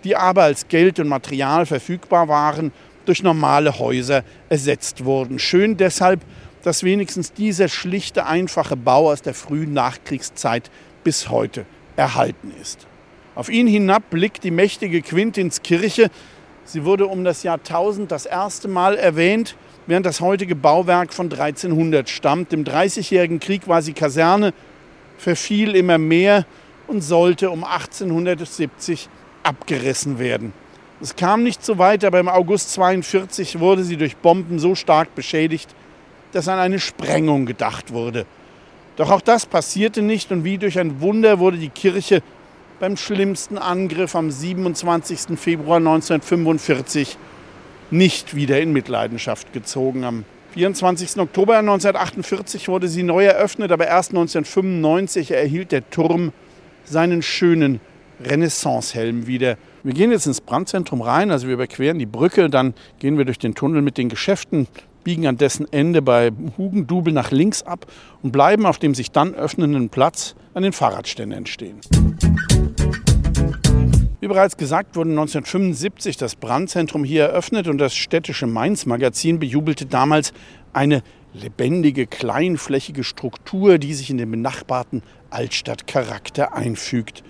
die 0.04 0.16
aber 0.16 0.44
als 0.44 0.68
Geld 0.68 1.00
und 1.00 1.08
Material 1.08 1.66
verfügbar 1.66 2.28
waren, 2.28 2.72
durch 3.06 3.24
normale 3.24 3.80
Häuser 3.80 4.24
ersetzt 4.50 5.06
wurden. 5.06 5.40
Schön 5.40 5.78
deshalb, 5.78 6.22
dass 6.64 6.84
wenigstens 6.84 7.32
dieser 7.34 7.70
schlichte, 7.70 8.26
einfache 8.26 8.76
Bau 8.76 9.10
aus 9.12 9.22
der 9.22 9.34
frühen 9.34 9.74
Nachkriegszeit 9.74 10.70
bis 11.04 11.30
heute 11.30 11.66
erhalten 11.96 12.52
ist. 12.62 12.88
Auf 13.36 13.50
ihn 13.50 13.68
hinab 13.68 14.10
blickt 14.10 14.44
die 14.44 14.52
mächtige 14.52 15.02
Quintinskirche. 15.02 16.10
Sie 16.66 16.84
wurde 16.84 17.08
um 17.08 17.24
das 17.24 17.44
Jahrtausend 17.44 18.12
das 18.12 18.26
erste 18.26 18.68
Mal 18.68 18.98
erwähnt, 18.98 19.56
während 19.86 20.06
das 20.06 20.20
heutige 20.20 20.56
Bauwerk 20.56 21.14
von 21.14 21.32
1300 21.32 22.10
stammt. 22.10 22.52
Im 22.52 22.64
Dreißigjährigen 22.64 23.40
Krieg 23.40 23.68
war 23.68 23.82
sie 23.82 23.94
Kaserne, 23.94 24.54
verfiel 25.18 25.76
immer 25.76 25.98
mehr 25.98 26.46
und 26.88 27.02
sollte 27.02 27.50
um 27.50 27.64
1870 27.64 29.10
abgerissen 29.44 30.20
werden. 30.20 30.54
Es 31.02 31.16
kam 31.16 31.44
nicht 31.44 31.64
so 31.64 31.78
weit, 31.78 32.04
aber 32.06 32.20
im 32.20 32.30
August 32.30 32.74
42 32.74 33.60
wurde 33.60 33.84
sie 33.84 33.98
durch 33.98 34.18
Bomben 34.18 34.58
so 34.58 34.74
stark 34.74 35.14
beschädigt, 35.14 35.70
dass 36.32 36.48
an 36.48 36.60
eine 36.60 36.80
Sprengung 36.80 37.46
gedacht 37.46 37.94
wurde. 37.94 38.26
Doch 38.96 39.12
auch 39.12 39.22
das 39.22 39.46
passierte 39.46 40.02
nicht 40.02 40.32
und 40.32 40.44
wie 40.44 40.58
durch 40.58 40.80
ein 40.80 41.02
Wunder 41.02 41.38
wurde 41.40 41.58
die 41.58 41.70
Kirche 41.70 42.24
beim 42.80 42.98
schlimmsten 42.98 43.58
Angriff 43.58 44.16
am 44.16 44.32
27. 44.32 45.40
Februar 45.40 45.78
1945 45.78 47.18
nicht 47.92 48.36
wieder 48.36 48.60
in 48.60 48.74
Mitleidenschaft 48.74 49.54
gezogen. 49.54 50.04
Am 50.04 50.26
24. 50.58 51.20
Oktober 51.20 51.60
1948 51.60 52.68
wurde 52.68 52.88
sie 52.88 53.04
neu 53.04 53.26
eröffnet, 53.26 53.72
aber 53.72 53.86
erst 53.86 54.10
1995 54.10 55.30
erhielt 55.30 55.72
der 55.72 55.88
Turm 55.92 56.34
seinen 56.84 57.22
schönen 57.22 57.80
Renaissancehelm 58.26 59.28
wieder. 59.28 59.58
Wir 59.84 59.94
gehen 59.94 60.10
jetzt 60.10 60.26
ins 60.26 60.42
Brandzentrum 60.42 61.04
rein, 61.04 61.30
also 61.30 61.46
wir 61.46 61.54
überqueren 61.54 62.00
die 62.00 62.08
Brücke, 62.08 62.50
dann 62.50 62.74
gehen 62.98 63.20
wir 63.20 63.26
durch 63.26 63.38
den 63.38 63.54
Tunnel 63.54 63.84
mit 63.84 64.00
den 64.00 64.10
Geschäften, 64.10 64.68
biegen 65.04 65.28
an 65.28 65.38
dessen 65.38 65.72
Ende 65.72 66.02
bei 66.02 66.32
Hugendubel 66.58 67.14
nach 67.14 67.30
links 67.30 67.62
ab 67.62 67.86
und 68.24 68.32
bleiben 68.32 68.66
auf 68.66 68.80
dem 68.80 68.96
sich 68.96 69.12
dann 69.12 69.36
öffnenden 69.36 69.90
Platz 69.90 70.34
an 70.56 70.64
den 70.64 70.74
Fahrradständen 70.74 71.46
stehen. 71.46 71.82
Wie 74.20 74.28
bereits 74.28 74.58
gesagt, 74.58 74.96
wurde 74.96 75.12
1975 75.12 76.18
das 76.18 76.36
Brandzentrum 76.36 77.04
hier 77.04 77.26
eröffnet 77.26 77.68
und 77.68 77.78
das 77.78 77.96
städtische 77.96 78.48
Mainz-Magazin 78.48 79.38
bejubelte 79.38 79.86
damals 79.86 80.34
eine 80.74 81.04
lebendige, 81.34 82.08
kleinflächige 82.08 83.04
Struktur, 83.04 83.78
die 83.78 83.94
sich 83.94 84.10
in 84.10 84.18
den 84.18 84.32
benachbarten 84.32 85.04
Altstadtcharakter 85.30 86.56
einfügt. 86.56 87.24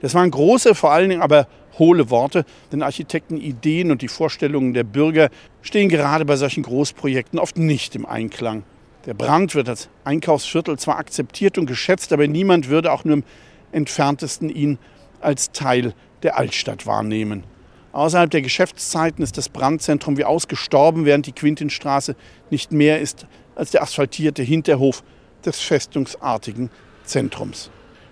Das 0.00 0.14
waren 0.14 0.30
große, 0.30 0.76
vor 0.76 0.92
allen 0.92 1.08
Dingen 1.08 1.22
aber 1.22 1.48
hohle 1.76 2.08
Worte, 2.08 2.44
denn 2.70 2.84
Architektenideen 2.84 3.90
und 3.90 4.00
die 4.00 4.08
Vorstellungen 4.08 4.74
der 4.74 4.84
Bürger 4.84 5.30
stehen 5.60 5.88
gerade 5.88 6.24
bei 6.24 6.36
solchen 6.36 6.62
Großprojekten 6.62 7.40
oft 7.40 7.58
nicht 7.58 7.96
im 7.96 8.06
Einklang. 8.06 8.62
Der 9.06 9.14
Brand 9.14 9.56
wird 9.56 9.68
als 9.68 9.88
Einkaufsviertel 10.04 10.78
zwar 10.78 10.98
akzeptiert 10.98 11.58
und 11.58 11.66
geschätzt, 11.66 12.12
aber 12.12 12.28
niemand 12.28 12.68
würde 12.68 12.92
auch 12.92 13.04
nur 13.04 13.16
im 13.16 13.24
entferntesten 13.72 14.50
ihn 14.50 14.78
als 15.20 15.50
Teil 15.50 15.94
der 16.22 16.38
Altstadt 16.38 16.86
wahrnehmen. 16.86 17.44
Außerhalb 17.92 18.30
der 18.30 18.42
Geschäftszeiten 18.42 19.22
ist 19.22 19.38
das 19.38 19.48
Brandzentrum 19.48 20.16
wie 20.16 20.24
ausgestorben, 20.24 21.04
während 21.04 21.26
die 21.26 21.32
Quintinstraße 21.32 22.16
nicht 22.50 22.72
mehr 22.72 23.00
ist 23.00 23.26
als 23.54 23.70
der 23.70 23.82
asphaltierte 23.82 24.42
Hinterhof 24.42 25.02
des 25.44 25.58
festungsartigen 25.58 26.70
Zentrums. 27.04 27.70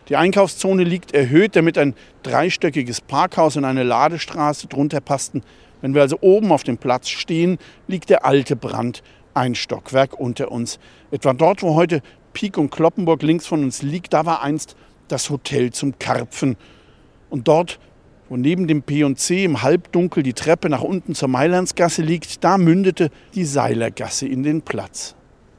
Die 0.09 0.17
Einkaufszone 0.17 0.85
liegt 0.85 1.13
erhöht, 1.13 1.57
damit 1.57 1.79
ein 1.79 1.95
dreistöckiges 2.23 3.01
Parkhaus 3.01 3.57
und 3.57 3.65
eine 3.65 3.83
Ladestraße 3.83 4.69
drunter 4.69 5.01
passten. 5.01 5.43
Wenn 5.81 5.95
wir 5.95 6.03
also 6.03 6.19
oben 6.21 6.53
auf 6.53 6.63
dem 6.63 6.79
Platz 6.79 7.09
stehen, 7.09 7.59
liegt 7.87 8.11
der 8.11 8.25
alte 8.25 8.57
Brand 8.57 9.03
ein 9.35 9.55
Stockwerk 9.55 10.19
unter 10.19 10.51
uns. 10.51 10.79
Etwa 11.11 11.33
dort, 11.33 11.63
wo 11.63 11.75
heute 11.75 12.03
Pik 12.33 12.57
und 12.57 12.71
Kloppenburg 12.71 13.23
links 13.23 13.47
von 13.47 13.63
uns 13.63 13.83
liegt, 13.83 14.13
da 14.13 14.25
war 14.27 14.43
einst 14.43 14.77
das 15.09 15.31
Hotel 15.31 15.73
zum 15.73 15.99
Karpfen. 15.99 16.57
Und 17.29 17.49
dort, 17.49 17.79
wo 18.29 18.37
neben 18.37 18.67
dem 18.67 18.83
P&C 18.83 19.45
im 19.45 19.63
Halbdunkel 19.63 20.23
die 20.23 20.33
Treppe 20.33 20.69
nach 20.69 20.83
unten 20.83 21.15
zur 21.15 21.29
Mailandsgasse 21.29 22.03
liegt, 22.03 22.43
da 22.45 22.59
mündete 22.59 23.11
die 23.35 23.45
Seilergasse 23.45 24.27
in 24.27 24.43
den 24.43 24.63
Platz. 24.63 25.15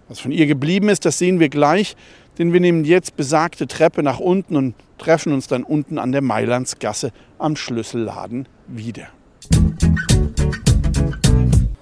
Was 0.07 0.19
von 0.19 0.31
ihr 0.31 0.47
geblieben 0.47 0.89
ist, 0.89 1.05
das 1.05 1.17
sehen 1.17 1.39
wir 1.39 1.49
gleich 1.49 1.95
denn 2.37 2.53
wir 2.53 2.59
nehmen 2.59 2.85
jetzt 2.85 3.15
besagte 3.15 3.67
Treppe 3.67 4.03
nach 4.03 4.19
unten 4.19 4.55
und 4.55 4.75
treffen 4.97 5.33
uns 5.33 5.47
dann 5.47 5.63
unten 5.63 5.97
an 5.97 6.11
der 6.11 6.21
Mailandsgasse 6.21 7.11
am 7.39 7.55
Schlüsselladen 7.55 8.47
wieder. 8.67 9.07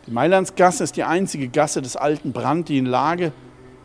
Die 0.08 0.12
Mailandsgasse 0.12 0.84
ist 0.84 0.96
die 0.96 1.04
einzige 1.04 1.48
Gasse 1.48 1.82
des 1.82 1.96
alten 1.98 2.32
Brand, 2.32 2.70
die 2.70 2.77
in 2.77 2.86
Lage 2.86 3.34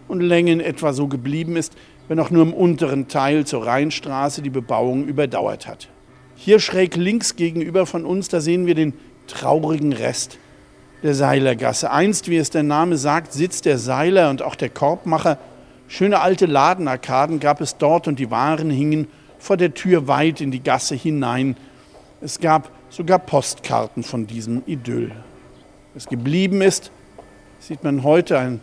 und 0.07 0.21
Länge 0.21 0.53
in 0.53 0.61
etwa 0.61 0.93
so 0.93 1.09
geblieben 1.09 1.57
ist, 1.57 1.75
wenn 2.09 2.21
auch 2.21 2.31
nur 2.31 2.43
im 2.43 2.53
unteren 2.53 3.09
Teil 3.09 3.47
zur 3.47 3.67
Rheinstraße 3.67 4.43
die 4.43 4.51
Bebauung 4.51 5.07
überdauert 5.07 5.67
hat. 5.67 5.89
Hier 6.43 6.59
schräg 6.59 6.97
links 6.97 7.37
gegenüber 7.37 7.85
von 7.85 8.07
uns, 8.07 8.29
da 8.29 8.41
sehen 8.41 8.65
wir 8.65 8.75
den 8.75 8.95
traurigen 9.27 9.93
Rest 9.93 10.39
der 11.03 11.15
Seilergasse. 11.15 11.91
Einst, 11.91 12.31
wie 12.31 12.39
es 12.39 12.49
der 12.49 12.63
Name 12.63 12.97
sagt, 12.97 13.35
sitzt 13.35 13.67
der 13.67 13.77
Seiler 13.77 14.31
und 14.31 14.41
auch 14.41 14.55
der 14.55 14.71
Korbmacher 14.71 15.37
Schöne 15.87 16.21
alte 16.21 16.47
Ladenarkaden 16.47 17.41
gab 17.41 17.61
es 17.61 17.77
dort 17.77 18.09
und 18.09 18.19
die 18.19 18.31
Waren 18.31 18.71
hingen 18.71 19.07
vor 19.39 19.59
der 19.59 19.75
Tür 19.75 20.09
weit 20.09 20.41
in 20.41 20.51
die 20.51 20.63
Gasse 20.63 20.95
hinein. 20.95 21.59
Es 22.23 22.41
gab 22.41 22.71
sogar 22.89 23.19
Postkarten 23.19 24.03
von 24.03 24.27
diesem 24.27 24.63
Idyll. 24.65 25.13
Was 25.93 26.07
geblieben 26.07 26.63
ist, 26.63 26.91
sieht 27.59 27.85
man 27.85 28.03
heute 28.03 28.39
ein 28.39 28.61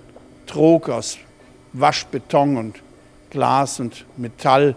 Trog 0.47 0.89
aus 0.89 1.19
Waschbeton 1.73 2.57
und 2.57 2.81
Glas 3.29 3.79
und 3.79 4.05
Metall, 4.17 4.75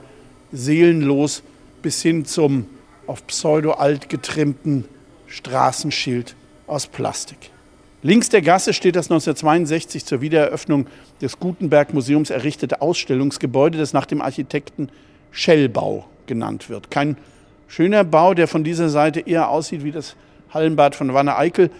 seelenlos 0.52 1.42
bis 1.80 2.02
hin 2.02 2.26
zum 2.26 2.66
auf 3.10 3.26
pseudo-alt 3.26 4.08
getrimmten 4.08 4.84
Straßenschild 5.26 6.36
aus 6.68 6.86
Plastik. 6.86 7.50
Links 8.02 8.28
der 8.28 8.40
Gasse 8.40 8.72
steht 8.72 8.94
das 8.94 9.06
1962 9.10 10.06
zur 10.06 10.20
Wiedereröffnung 10.20 10.86
des 11.20 11.40
Gutenberg 11.40 11.92
Museums 11.92 12.30
errichtete 12.30 12.80
Ausstellungsgebäude, 12.80 13.78
das 13.78 13.92
nach 13.92 14.06
dem 14.06 14.22
Architekten 14.22 14.90
Schellbau 15.32 16.06
genannt 16.26 16.70
wird. 16.70 16.92
Kein 16.92 17.16
schöner 17.66 18.04
Bau, 18.04 18.32
der 18.32 18.46
von 18.46 18.62
dieser 18.62 18.88
Seite 18.88 19.20
eher 19.20 19.50
aussieht 19.50 19.82
wie 19.82 19.90
das 19.90 20.14
Hallenbad 20.54 20.94
von 20.94 21.12
Wanne 21.12 21.36
Eickel, 21.36 21.70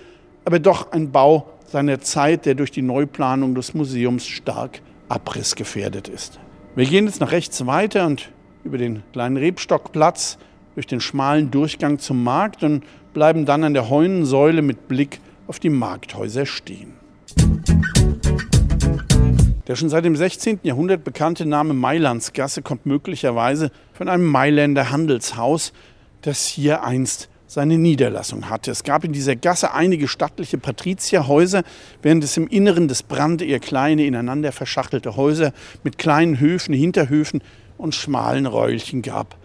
aber 0.45 0.59
doch 0.59 0.91
ein 0.91 1.13
Bau 1.13 1.49
seiner 1.65 2.01
Zeit, 2.01 2.45
der 2.45 2.57
durch 2.57 2.73
die 2.73 2.83
Neuplanung 2.83 3.55
des 3.55 3.73
Museums 3.73 4.27
stark 4.27 4.81
abrissgefährdet 5.09 6.09
ist. 6.09 6.41
Wir 6.75 6.87
gehen 6.87 7.07
jetzt 7.07 7.21
nach 7.21 7.31
rechts 7.31 7.65
weiter 7.67 8.07
und 8.07 8.31
über 8.65 8.79
den 8.79 9.05
kleinen 9.13 9.37
Rebstockplatz 9.37 10.37
durch 10.75 10.87
den 10.87 11.01
schmalen 11.01 11.51
Durchgang 11.51 11.99
zum 11.99 12.23
Markt 12.23 12.63
und 12.63 12.85
bleiben 13.13 13.45
dann 13.45 13.65
an 13.65 13.75
der 13.75 13.91
Heunensäule 13.91 14.63
mit 14.63 14.89
Blick 14.89 15.21
auf 15.47 15.59
die 15.59 15.71
Markthäuser 15.71 16.47
stehen. 16.47 16.93
Der 19.67 19.77
schon 19.77 19.89
seit 19.89 20.05
dem 20.05 20.17
16. 20.17 20.61
Jahrhundert 20.63 21.05
bekannte 21.05 21.47
Name 21.47 21.75
Mailandsgasse 21.75 22.63
kommt 22.63 22.87
möglicherweise 22.87 23.71
von 23.93 24.09
einem 24.09 24.25
Mailänder 24.25 24.91
Handelshaus, 24.91 25.73
das 26.23 26.47
hier 26.47 26.83
einst 26.83 27.29
seine 27.47 27.79
Niederlassung 27.79 28.49
hatte. 28.49 28.71
Es 28.71 28.85
gab 28.85 29.05
in 29.05 29.13
dieser 29.13 29.35
Gasse 29.35 29.75
einige 29.75 30.07
stattliche 30.07 30.57
Patrizierhäuser, 30.57 31.65
während 32.01 32.23
es 32.23 32.37
im 32.37 32.47
Inneren 32.47 32.87
des 32.87 33.03
Brand 33.03 33.43
eher 33.43 33.59
kleine, 33.59 34.07
ineinander 34.07 34.53
verschachtelte 34.53 35.17
Häuser 35.17 35.53
mit 35.83 35.99
kleinen 35.99 36.39
Höfen, 36.39 36.75
Hinterhöfen 36.75 37.43
und 37.77 37.95
schmalen 37.95 38.47
Räulchen 38.47 39.03
gab. 39.03 39.37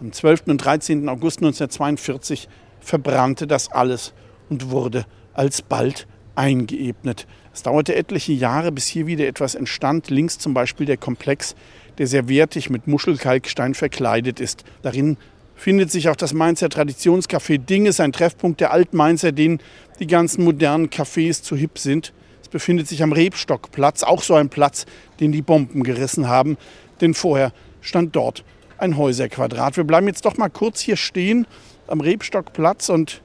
Am 0.00 0.12
12. 0.12 0.42
und 0.46 0.58
13. 0.58 1.08
August 1.08 1.38
1942 1.38 2.48
verbrannte 2.80 3.48
das 3.48 3.72
alles 3.72 4.12
und 4.48 4.70
wurde 4.70 5.06
alsbald 5.34 6.06
eingeebnet. 6.36 7.26
Es 7.52 7.64
dauerte 7.64 7.96
etliche 7.96 8.32
Jahre, 8.32 8.70
bis 8.70 8.86
hier 8.86 9.08
wieder 9.08 9.26
etwas 9.26 9.56
entstand. 9.56 10.08
Links 10.08 10.38
zum 10.38 10.54
Beispiel 10.54 10.86
der 10.86 10.98
Komplex, 10.98 11.56
der 11.98 12.06
sehr 12.06 12.28
wertig 12.28 12.70
mit 12.70 12.86
Muschelkalkstein 12.86 13.74
verkleidet 13.74 14.38
ist. 14.38 14.62
Darin 14.82 15.16
findet 15.56 15.90
sich 15.90 16.08
auch 16.08 16.14
das 16.14 16.32
Mainzer 16.32 16.68
Traditionscafé 16.68 17.58
Dinges, 17.58 17.98
ein 17.98 18.12
Treffpunkt 18.12 18.60
der 18.60 18.70
Altmainzer, 18.70 19.32
denen 19.32 19.58
die 19.98 20.06
ganzen 20.06 20.44
modernen 20.44 20.90
Cafés 20.90 21.42
zu 21.42 21.56
hip 21.56 21.76
sind. 21.76 22.12
Es 22.40 22.48
befindet 22.48 22.86
sich 22.86 23.02
am 23.02 23.10
Rebstockplatz, 23.10 24.04
auch 24.04 24.22
so 24.22 24.34
ein 24.34 24.48
Platz, 24.48 24.86
den 25.18 25.32
die 25.32 25.42
Bomben 25.42 25.82
gerissen 25.82 26.28
haben, 26.28 26.56
denn 27.00 27.14
vorher 27.14 27.52
stand 27.80 28.14
dort 28.14 28.44
ein 28.78 28.96
Häuserquadrat. 28.96 29.76
Wir 29.76 29.84
bleiben 29.84 30.06
jetzt 30.06 30.24
doch 30.24 30.36
mal 30.36 30.48
kurz 30.48 30.80
hier 30.80 30.96
stehen 30.96 31.46
am 31.86 32.00
Rebstockplatz 32.00 32.88
und 32.88 33.22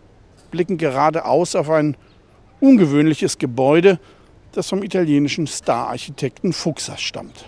blicken 0.51 0.77
geradeaus 0.77 1.55
auf 1.55 1.69
ein 1.69 1.97
ungewöhnliches 2.59 3.37
Gebäude, 3.37 3.99
das 4.53 4.69
vom 4.69 4.83
italienischen 4.83 5.47
Star-Architekten 5.47 6.53
Fuchsas 6.53 7.01
stammt. 7.01 7.45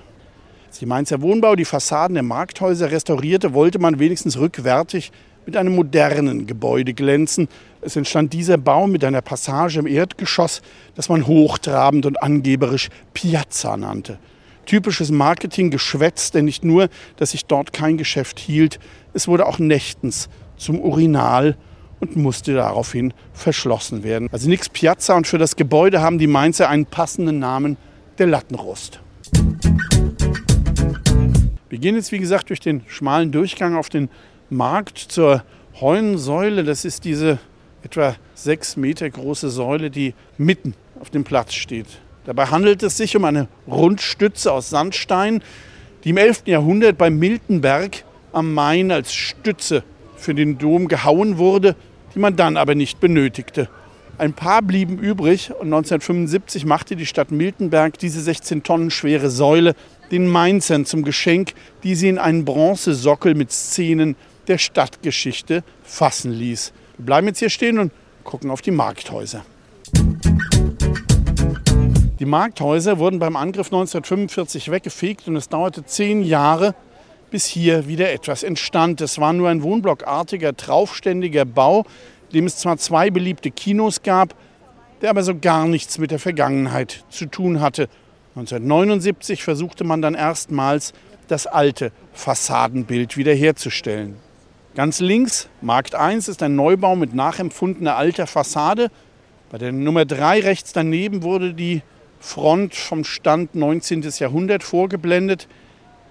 Als 0.68 0.80
die 0.80 0.86
Mainzer 0.86 1.22
Wohnbau 1.22 1.56
die 1.56 1.66
Fassaden 1.66 2.16
der 2.16 2.24
Markthäuser 2.24 2.92
restaurierte, 2.92 3.54
wollte 3.54 3.80
man 3.80 4.00
wenigstens 4.00 4.38
rückwärtig 4.38 5.12
mit 5.46 5.56
einem 5.56 5.76
modernen 5.76 6.48
Gebäude 6.48 6.94
glänzen. 6.94 7.48
Es 7.82 7.96
entstand 7.96 8.34
dieser 8.34 8.58
Bau 8.58 8.88
mit 8.88 9.04
einer 9.04 9.22
Passage 9.22 9.80
im 9.80 9.88
Erdgeschoss, 9.88 10.62
das 10.96 11.08
man 11.08 11.28
hochtrabend 11.28 12.06
und 12.06 12.22
angeberisch 12.22 12.90
Piazza 13.14 13.78
nannte. 13.78 14.18
Typisches 14.66 15.12
Marketinggeschwätz, 15.12 16.32
denn 16.32 16.46
nicht 16.46 16.64
nur, 16.64 16.90
dass 17.18 17.32
sich 17.32 17.46
dort 17.46 17.74
kein 17.74 17.98
Geschäft 17.98 18.40
hielt, 18.40 18.80
es 19.14 19.28
wurde 19.28 19.46
auch 19.46 19.60
nächtens 19.60 20.30
zum 20.58 20.80
Urinal 20.80 21.58
und 22.00 22.16
musste 22.16 22.54
daraufhin 22.54 23.14
verschlossen 23.34 24.04
werden. 24.04 24.28
Also 24.32 24.50
nichts 24.50 24.70
Piazza 24.70 25.16
und 25.16 25.28
für 25.28 25.38
das 25.38 25.56
Gebäude 25.56 26.02
haben 26.02 26.18
die 26.18 26.28
Mainzer 26.28 26.70
einen 26.70 26.86
passenden 26.86 27.40
Namen, 27.40 27.78
der 28.18 28.28
Lattenrost. 28.28 29.00
Wir 31.70 31.80
gehen 31.80 31.96
jetzt, 31.96 32.12
wie 32.12 32.20
gesagt, 32.20 32.50
durch 32.50 32.60
den 32.60 32.84
schmalen 32.88 33.32
Durchgang 33.32 33.76
auf 33.76 33.90
den 33.90 34.10
Markt 34.50 34.98
zur 34.98 35.44
Heunensäule. 35.80 36.64
Das 36.64 36.86
ist 36.86 37.04
diese 37.04 37.40
etwa 37.84 38.16
sechs 38.34 38.78
Meter 38.78 39.10
große 39.10 39.50
Säule, 39.50 39.90
die 39.90 40.14
mitten 40.38 40.74
auf 41.00 41.10
dem 41.10 41.24
Platz 41.24 41.54
steht. 41.54 41.88
Dabei 42.26 42.48
handelt 42.48 42.82
es 42.84 42.98
sich 42.98 43.16
um 43.16 43.24
eine 43.24 43.48
Rundstütze 43.68 44.52
aus 44.52 44.70
Sandstein, 44.70 45.42
die 46.04 46.10
im 46.10 46.18
11. 46.18 46.44
Jahrhundert 46.46 46.98
bei 46.98 47.10
Miltenberg 47.10 48.04
am 48.34 48.54
Main 48.54 48.92
als 48.92 49.14
Stütze 49.14 49.84
für 50.18 50.34
den 50.34 50.58
Dom 50.58 50.88
gehauen 50.88 51.38
wurde, 51.38 51.76
die 52.14 52.20
man 52.20 52.36
dann 52.36 52.58
aber 52.58 52.76
nicht 52.76 53.00
benötigte. 53.00 53.70
Ein 54.18 54.34
paar 54.34 54.62
blieben 54.62 54.98
übrig 54.98 55.52
und 55.52 55.68
1975 55.68 56.66
machte 56.66 56.96
die 56.96 57.06
Stadt 57.06 57.32
Miltenberg 57.32 58.00
diese 58.00 58.22
16 58.22 58.64
Tonnen 58.64 58.90
schwere 58.90 59.30
Säule 59.30 59.76
den 60.12 60.28
Mainzern 60.28 60.86
zum 60.86 61.04
Geschenk, 61.04 61.54
die 61.84 61.96
sie 61.96 62.10
in 62.10 62.18
einen 62.18 62.46
Bronzesockel 62.46 63.36
mit 63.36 63.52
Szenen 63.52 64.16
der 64.48 64.58
Stadtgeschichte 64.58 65.64
fassen 65.84 66.32
ließ. 66.32 66.72
Wir 66.98 67.06
bleiben 67.06 67.28
jetzt 67.28 67.40
hier 67.40 67.50
stehen 67.50 67.78
und 67.78 67.92
gucken 68.24 68.52
auf 68.52 68.62
die 68.62 68.72
Markthäuser. 68.72 69.44
Die 72.20 72.26
Markthäuser 72.26 72.98
wurden 72.98 73.20
beim 73.20 73.36
Angriff 73.36 73.68
1945 73.68 74.72
weggefegt 74.72 75.28
und 75.28 75.36
es 75.36 75.50
dauerte 75.50 75.84
zehn 75.84 76.24
Jahre, 76.24 76.74
bis 77.30 77.46
hier 77.46 77.90
wieder 77.90 78.14
etwas 78.14 78.44
entstand. 78.44 79.02
Es 79.02 79.20
war 79.20 79.34
nur 79.34 79.50
ein 79.50 79.64
wohnblockartiger, 79.64 80.56
traufständiger 80.56 81.44
Bau, 81.44 81.84
dem 82.34 82.46
es 82.46 82.56
zwar 82.56 82.78
zwei 82.78 83.10
beliebte 83.10 83.52
Kinos 83.52 84.02
gab, 84.02 84.34
der 85.02 85.10
aber 85.10 85.24
so 85.24 85.38
gar 85.38 85.68
nichts 85.68 85.98
mit 85.98 86.12
der 86.12 86.20
Vergangenheit 86.20 87.04
zu 87.10 87.26
tun 87.26 87.60
hatte. 87.60 87.90
1979 88.36 89.44
versuchte 89.44 89.84
man 89.84 90.02
dann 90.02 90.14
erstmals, 90.14 90.94
das 91.28 91.48
alte 91.48 91.92
Fassadenbild 92.14 93.18
wiederherzustellen. 93.18 94.16
Ganz 94.76 95.02
links, 95.02 95.50
Markt 95.60 95.96
1, 95.96 96.30
ist 96.30 96.44
ein 96.44 96.56
Neubau 96.56 96.96
mit 96.96 97.14
nachempfundener 97.14 97.98
alter 97.98 98.28
Fassade. 98.28 98.90
Bei 99.50 99.58
der 99.58 99.72
Nummer 99.74 100.06
3 100.06 100.42
rechts 100.42 100.72
daneben 100.72 101.24
wurde 101.24 101.54
die 101.54 101.82
Front 102.26 102.74
vom 102.74 103.04
Stand 103.04 103.54
19. 103.54 104.02
Jahrhundert 104.18 104.64
vorgeblendet, 104.64 105.48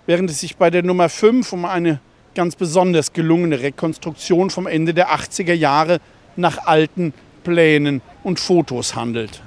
während 0.07 0.31
es 0.31 0.41
sich 0.41 0.57
bei 0.57 0.71
der 0.71 0.85
Nummer 0.85 1.09
5 1.09 1.53
um 1.53 1.65
eine 1.65 2.01
ganz 2.37 2.55
besonders 2.55 3.13
gelungene 3.13 3.61
Rekonstruktion 3.61 4.49
vom 4.49 4.69
Ende 4.69 4.95
der 4.95 5.11
80er 5.11 5.53
Jahre 5.53 6.01
nach 6.37 6.67
alten 6.67 7.13
Plänen 7.43 8.01
und 8.23 8.39
Fotos 8.39 8.95
handelt. 8.95 9.43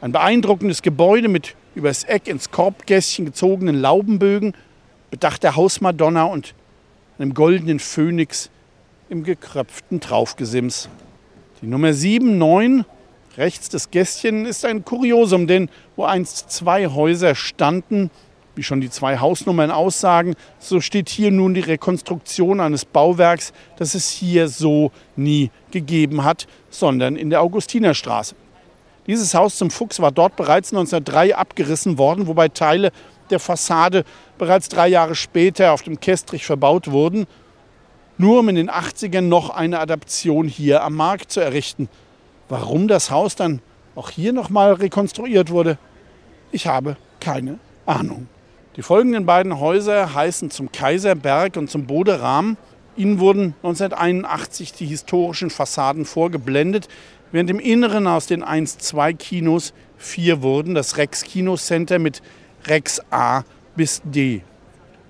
Ein 0.00 0.10
beeindruckendes 0.10 0.82
Gebäude 0.82 1.28
mit 1.28 1.54
übers 1.76 2.02
Eck 2.02 2.26
ins 2.26 2.50
Korbgässchen 2.50 3.24
gezogenen 3.24 3.80
Laubenbögen, 3.80 4.54
bedachter 5.10 5.54
Hausmadonna 5.54 6.24
und 6.24 6.54
einem 7.18 7.32
goldenen 7.32 7.78
Phönix 7.78 8.50
im 9.08 9.22
gekröpften 9.22 10.00
Traufgesims. 10.00 10.88
Die 11.62 11.66
Nummer 11.66 11.92
7, 11.92 12.38
9, 12.38 12.84
rechts 13.36 13.68
des 13.68 13.90
Gästchen, 13.90 14.46
ist 14.46 14.64
ein 14.64 14.84
Kuriosum, 14.84 15.46
denn 15.46 15.68
wo 15.96 16.04
einst 16.04 16.50
zwei 16.50 16.88
Häuser 16.88 17.34
standen, 17.34 18.10
wie 18.54 18.62
schon 18.62 18.80
die 18.80 18.90
zwei 18.90 19.18
Hausnummern 19.18 19.70
aussagen, 19.70 20.34
so 20.58 20.80
steht 20.80 21.08
hier 21.08 21.30
nun 21.30 21.54
die 21.54 21.60
Rekonstruktion 21.60 22.60
eines 22.60 22.84
Bauwerks, 22.84 23.52
das 23.76 23.94
es 23.94 24.10
hier 24.10 24.48
so 24.48 24.90
nie 25.16 25.50
gegeben 25.70 26.24
hat, 26.24 26.46
sondern 26.70 27.16
in 27.16 27.30
der 27.30 27.40
Augustinerstraße. 27.40 28.34
Dieses 29.06 29.34
Haus 29.34 29.56
zum 29.56 29.70
Fuchs 29.70 30.00
war 30.00 30.12
dort 30.12 30.36
bereits 30.36 30.72
1903 30.72 31.34
abgerissen 31.34 31.98
worden, 31.98 32.26
wobei 32.26 32.48
Teile 32.48 32.92
der 33.30 33.40
Fassade 33.40 34.04
bereits 34.38 34.68
drei 34.68 34.88
Jahre 34.88 35.14
später 35.14 35.72
auf 35.72 35.82
dem 35.82 35.98
Kestrich 35.98 36.44
verbaut 36.44 36.90
wurden, 36.90 37.26
nur 38.18 38.40
um 38.40 38.48
in 38.48 38.54
den 38.54 38.70
80ern 38.70 39.22
noch 39.22 39.50
eine 39.50 39.80
Adaption 39.80 40.46
hier 40.46 40.84
am 40.84 40.94
Markt 40.94 41.32
zu 41.32 41.40
errichten. 41.40 41.88
Warum 42.52 42.86
das 42.86 43.10
Haus 43.10 43.34
dann 43.34 43.62
auch 43.94 44.10
hier 44.10 44.34
nochmal 44.34 44.74
rekonstruiert 44.74 45.48
wurde, 45.48 45.78
ich 46.50 46.66
habe 46.66 46.98
keine 47.18 47.58
Ahnung. 47.86 48.28
Die 48.76 48.82
folgenden 48.82 49.24
beiden 49.24 49.58
Häuser 49.58 50.12
heißen 50.12 50.50
zum 50.50 50.70
Kaiserberg 50.70 51.56
und 51.56 51.70
zum 51.70 51.86
Boderahm. 51.86 52.58
Ihnen 52.94 53.20
wurden 53.20 53.54
1981 53.62 54.74
die 54.74 54.84
historischen 54.84 55.48
Fassaden 55.48 56.04
vorgeblendet, 56.04 56.88
während 57.30 57.48
im 57.48 57.58
Inneren 57.58 58.06
aus 58.06 58.26
den 58.26 58.44
1-2 58.44 59.14
Kinos 59.14 59.72
vier 59.96 60.42
wurden. 60.42 60.74
Das 60.74 60.98
Rex 60.98 61.22
Kino 61.22 61.56
Center 61.56 61.98
mit 61.98 62.20
Rex 62.66 63.00
A 63.10 63.44
bis 63.76 64.02
D. 64.04 64.42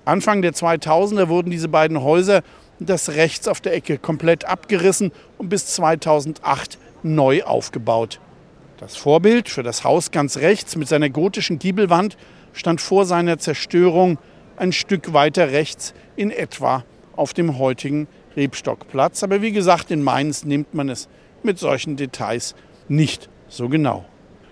Anfang 0.05 0.41
der 0.41 0.53
2000er 0.53 1.27
wurden 1.27 1.51
diese 1.51 1.67
beiden 1.67 2.03
Häuser 2.03 2.41
das 2.79 3.09
rechts 3.09 3.49
auf 3.49 3.59
der 3.59 3.73
Ecke 3.73 3.97
komplett 3.97 4.45
abgerissen 4.45 5.11
und 5.37 5.49
bis 5.49 5.67
2008 5.67 6.77
neu 7.03 7.43
aufgebaut. 7.43 8.19
Das 8.77 8.95
Vorbild 8.95 9.49
für 9.49 9.63
das 9.63 9.83
Haus 9.83 10.11
ganz 10.11 10.37
rechts 10.37 10.75
mit 10.75 10.87
seiner 10.87 11.09
gotischen 11.09 11.59
Giebelwand 11.59 12.17
stand 12.53 12.81
vor 12.81 13.05
seiner 13.05 13.37
Zerstörung 13.37 14.17
ein 14.57 14.71
Stück 14.71 15.13
weiter 15.13 15.51
rechts 15.51 15.93
in 16.15 16.31
etwa 16.31 16.83
auf 17.15 17.33
dem 17.33 17.57
heutigen 17.57 18.07
Rebstockplatz. 18.35 19.23
Aber 19.23 19.41
wie 19.41 19.51
gesagt, 19.51 19.91
in 19.91 20.03
Mainz 20.03 20.43
nimmt 20.43 20.73
man 20.73 20.89
es 20.89 21.07
mit 21.43 21.59
solchen 21.59 21.95
Details 21.95 22.55
nicht 22.87 23.29
so 23.47 23.69
genau. 23.69 24.05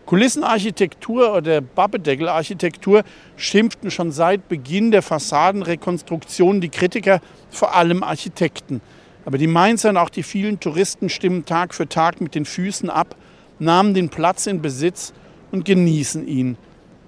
Kulissenarchitektur 0.05 1.33
oder 1.33 1.61
Babbedeckelarchitektur 1.61 3.03
schimpften 3.37 3.91
schon 3.91 4.11
seit 4.11 4.49
Beginn 4.49 4.91
der 4.91 5.01
Fassadenrekonstruktion 5.01 6.59
die 6.59 6.69
Kritiker, 6.69 7.21
vor 7.49 7.75
allem 7.75 8.03
Architekten. 8.03 8.81
Aber 9.25 9.37
die 9.37 9.47
Mainzer 9.47 9.89
und 9.89 9.97
auch 9.97 10.09
die 10.09 10.23
vielen 10.23 10.59
Touristen 10.59 11.09
stimmen 11.09 11.45
Tag 11.45 11.73
für 11.73 11.87
Tag 11.87 12.21
mit 12.21 12.35
den 12.35 12.45
Füßen 12.45 12.89
ab, 12.89 13.15
nahmen 13.59 13.93
den 13.93 14.09
Platz 14.09 14.47
in 14.47 14.61
Besitz 14.61 15.13
und 15.51 15.65
genießen 15.65 16.27
ihn 16.27 16.57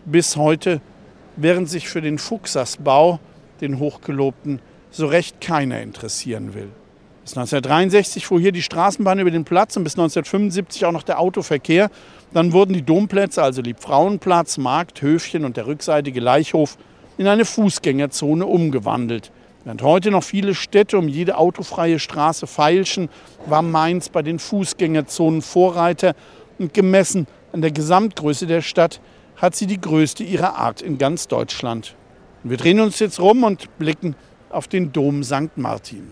bis 0.06 0.36
heute, 0.36 0.82
während 1.36 1.70
sich 1.70 1.88
für 1.88 2.02
den 2.02 2.18
Fuchsersbau, 2.18 3.20
den 3.62 3.80
hochgelobten, 3.80 4.60
so 4.92 5.08
recht 5.08 5.42
keiner 5.42 5.82
interessieren 5.82 6.54
will. 6.54 6.70
Bis 7.24 7.38
1963 7.38 8.26
fuhr 8.26 8.40
hier 8.40 8.52
die 8.52 8.62
Straßenbahn 8.62 9.18
über 9.18 9.32
den 9.32 9.46
Platz 9.46 9.78
und 9.78 9.86
bis 9.86 9.94
1975 9.94 10.86
auch 10.86 10.92
noch 10.92 11.04
der 11.04 11.20
Autoverkehr. 11.20 11.90
Dann 12.34 12.52
wurden 12.52 12.74
die 12.74 12.82
Domplätze, 12.82 13.42
also 13.42 13.62
Liebfrauenplatz, 13.62 14.58
Markt, 14.58 15.02
Höfchen 15.02 15.46
und 15.46 15.56
der 15.56 15.66
rückseitige 15.66 16.20
Leichhof, 16.20 16.78
in 17.18 17.28
eine 17.28 17.46
Fußgängerzone 17.46 18.46
umgewandelt. 18.46 19.32
Während 19.66 19.82
heute 19.82 20.12
noch 20.12 20.24
viele 20.24 20.56
Städte 20.56 20.98
um 20.98 21.08
jede 21.08 21.38
autofreie 21.38 21.98
Straße 21.98 22.48
feilschen, 22.48 23.08
war 23.46 23.62
Mainz 23.62 24.10
bei 24.10 24.22
den 24.22 24.38
Fußgängerzonen 24.38 25.42
Vorreiter 25.42 26.16
und 26.60 26.74
gemessen 26.74 27.28
an 27.54 27.62
der 27.62 27.72
Gesamtgröße 27.72 28.46
der 28.46 28.62
Stadt 28.62 29.00
hat 29.38 29.56
sie 29.56 29.66
die 29.66 29.80
größte 29.80 30.26
ihrer 30.26 30.58
Art 30.58 30.82
in 30.82 30.98
ganz 30.98 31.30
Deutschland. 31.30 31.96
Und 32.44 32.50
wir 32.50 32.58
drehen 32.58 32.82
uns 32.82 33.00
jetzt 33.00 33.22
rum 33.22 33.46
und 33.46 33.78
blicken 33.78 34.18
auf 34.50 34.68
den 34.68 34.92
Dom 34.92 35.24
St. 35.24 35.56
Martin. 35.56 36.12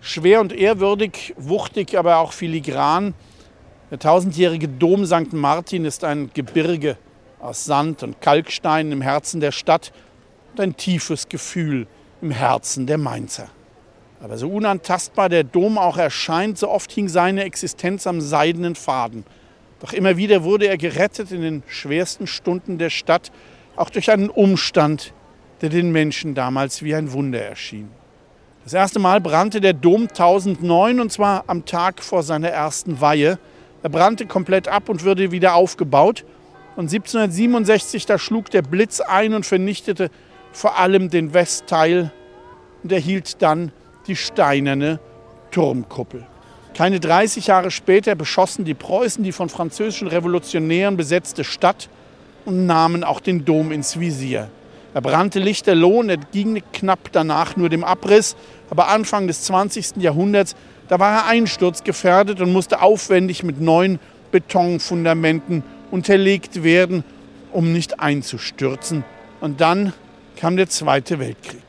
Schwer 0.00 0.40
und 0.40 0.52
ehrwürdig, 0.52 1.34
wuchtig, 1.36 1.98
aber 1.98 2.18
auch 2.18 2.32
filigran. 2.32 3.14
Der 3.90 3.98
tausendjährige 3.98 4.68
Dom 4.68 5.06
St. 5.06 5.32
Martin 5.32 5.86
ist 5.86 6.04
ein 6.04 6.30
Gebirge 6.32 6.96
aus 7.40 7.64
Sand 7.64 8.04
und 8.04 8.20
Kalkstein 8.20 8.92
im 8.92 9.02
Herzen 9.02 9.40
der 9.40 9.50
Stadt 9.50 9.92
und 10.54 10.60
ein 10.60 10.76
tiefes 10.76 11.28
Gefühl 11.28 11.86
im 12.22 12.30
Herzen 12.30 12.86
der 12.86 12.98
Mainzer. 12.98 13.48
Aber 14.22 14.38
so 14.38 14.48
unantastbar 14.48 15.28
der 15.28 15.44
Dom 15.44 15.78
auch 15.78 15.98
erscheint, 15.98 16.58
so 16.58 16.70
oft 16.70 16.92
hing 16.92 17.08
seine 17.08 17.44
Existenz 17.44 18.06
am 18.06 18.20
seidenen 18.20 18.74
Faden. 18.74 19.24
Doch 19.80 19.92
immer 19.92 20.16
wieder 20.16 20.44
wurde 20.44 20.66
er 20.66 20.78
gerettet 20.78 21.32
in 21.32 21.42
den 21.42 21.62
schwersten 21.66 22.26
Stunden 22.26 22.78
der 22.78 22.90
Stadt, 22.90 23.32
auch 23.76 23.90
durch 23.90 24.10
einen 24.10 24.30
Umstand, 24.30 25.12
der 25.60 25.68
den 25.68 25.90
Menschen 25.90 26.34
damals 26.34 26.82
wie 26.82 26.94
ein 26.94 27.12
Wunder 27.12 27.42
erschien. 27.42 27.90
Das 28.62 28.72
erste 28.72 28.98
Mal 28.98 29.20
brannte 29.20 29.60
der 29.60 29.74
Dom 29.74 30.02
1009 30.02 31.00
und 31.00 31.12
zwar 31.12 31.44
am 31.48 31.66
Tag 31.66 32.02
vor 32.02 32.22
seiner 32.22 32.48
ersten 32.48 33.00
Weihe. 33.00 33.38
Er 33.82 33.90
brannte 33.90 34.24
komplett 34.24 34.68
ab 34.68 34.88
und 34.88 35.04
wurde 35.04 35.32
wieder 35.32 35.54
aufgebaut. 35.54 36.24
Und 36.76 36.92
1767, 36.92 38.06
da 38.06 38.18
schlug 38.18 38.50
der 38.50 38.62
Blitz 38.62 39.00
ein 39.00 39.34
und 39.34 39.44
vernichtete 39.44 40.10
vor 40.54 40.78
allem 40.78 41.10
den 41.10 41.34
Westteil 41.34 42.10
und 42.82 42.92
erhielt 42.92 43.42
dann 43.42 43.72
die 44.06 44.16
steinerne 44.16 45.00
Turmkuppel. 45.50 46.26
Keine 46.74 47.00
30 47.00 47.48
Jahre 47.48 47.70
später 47.70 48.14
beschossen 48.14 48.64
die 48.64 48.74
Preußen 48.74 49.22
die 49.22 49.32
von 49.32 49.48
französischen 49.48 50.08
Revolutionären 50.08 50.96
besetzte 50.96 51.44
Stadt 51.44 51.88
und 52.44 52.66
nahmen 52.66 53.04
auch 53.04 53.20
den 53.20 53.44
Dom 53.44 53.70
ins 53.72 53.98
Visier. 54.00 54.48
Er 54.92 55.00
brannte 55.00 55.40
lichterloh 55.40 56.00
und 56.00 56.32
ging 56.32 56.62
knapp 56.72 57.10
danach 57.10 57.56
nur 57.56 57.68
dem 57.68 57.82
Abriss. 57.82 58.36
Aber 58.70 58.88
Anfang 58.88 59.26
des 59.26 59.42
20. 59.42 59.96
Jahrhunderts, 59.96 60.54
da 60.88 61.00
war 61.00 61.12
er 61.12 61.26
einsturzgefährdet 61.26 62.40
und 62.40 62.52
musste 62.52 62.80
aufwendig 62.80 63.42
mit 63.42 63.60
neuen 63.60 63.98
Betonfundamenten 64.30 65.64
unterlegt 65.90 66.62
werden, 66.62 67.02
um 67.52 67.72
nicht 67.72 68.00
einzustürzen. 68.00 69.04
Und 69.40 69.60
dann 69.60 69.92
kam 70.36 70.56
der 70.56 70.68
Zweite 70.68 71.18
Weltkrieg. 71.18 71.62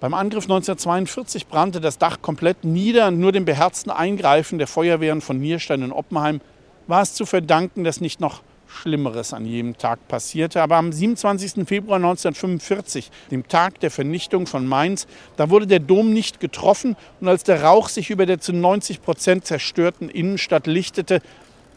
Beim 0.00 0.14
Angriff 0.14 0.44
1942 0.44 1.46
brannte 1.46 1.80
das 1.80 1.98
Dach 1.98 2.22
komplett 2.22 2.64
nieder 2.64 3.08
und 3.08 3.20
nur 3.20 3.32
dem 3.32 3.44
beherzten 3.44 3.90
Eingreifen 3.90 4.58
der 4.58 4.66
Feuerwehren 4.66 5.20
von 5.20 5.38
Nierstein 5.38 5.82
und 5.82 5.92
Oppenheim 5.92 6.40
war 6.86 7.02
es 7.02 7.14
zu 7.14 7.26
verdanken, 7.26 7.84
dass 7.84 8.00
nicht 8.00 8.20
noch 8.20 8.42
Schlimmeres 8.66 9.34
an 9.34 9.44
jedem 9.44 9.76
Tag 9.76 10.06
passierte. 10.08 10.62
Aber 10.62 10.76
am 10.76 10.92
27. 10.92 11.66
Februar 11.66 11.96
1945, 11.96 13.10
dem 13.30 13.46
Tag 13.46 13.80
der 13.80 13.90
Vernichtung 13.90 14.46
von 14.46 14.66
Mainz, 14.66 15.06
da 15.36 15.50
wurde 15.50 15.66
der 15.66 15.80
Dom 15.80 16.12
nicht 16.12 16.40
getroffen 16.40 16.96
und 17.20 17.28
als 17.28 17.44
der 17.44 17.62
Rauch 17.62 17.88
sich 17.88 18.10
über 18.10 18.26
der 18.26 18.40
zu 18.40 18.52
90 18.52 19.02
Prozent 19.02 19.44
zerstörten 19.44 20.08
Innenstadt 20.08 20.66
lichtete, 20.66 21.20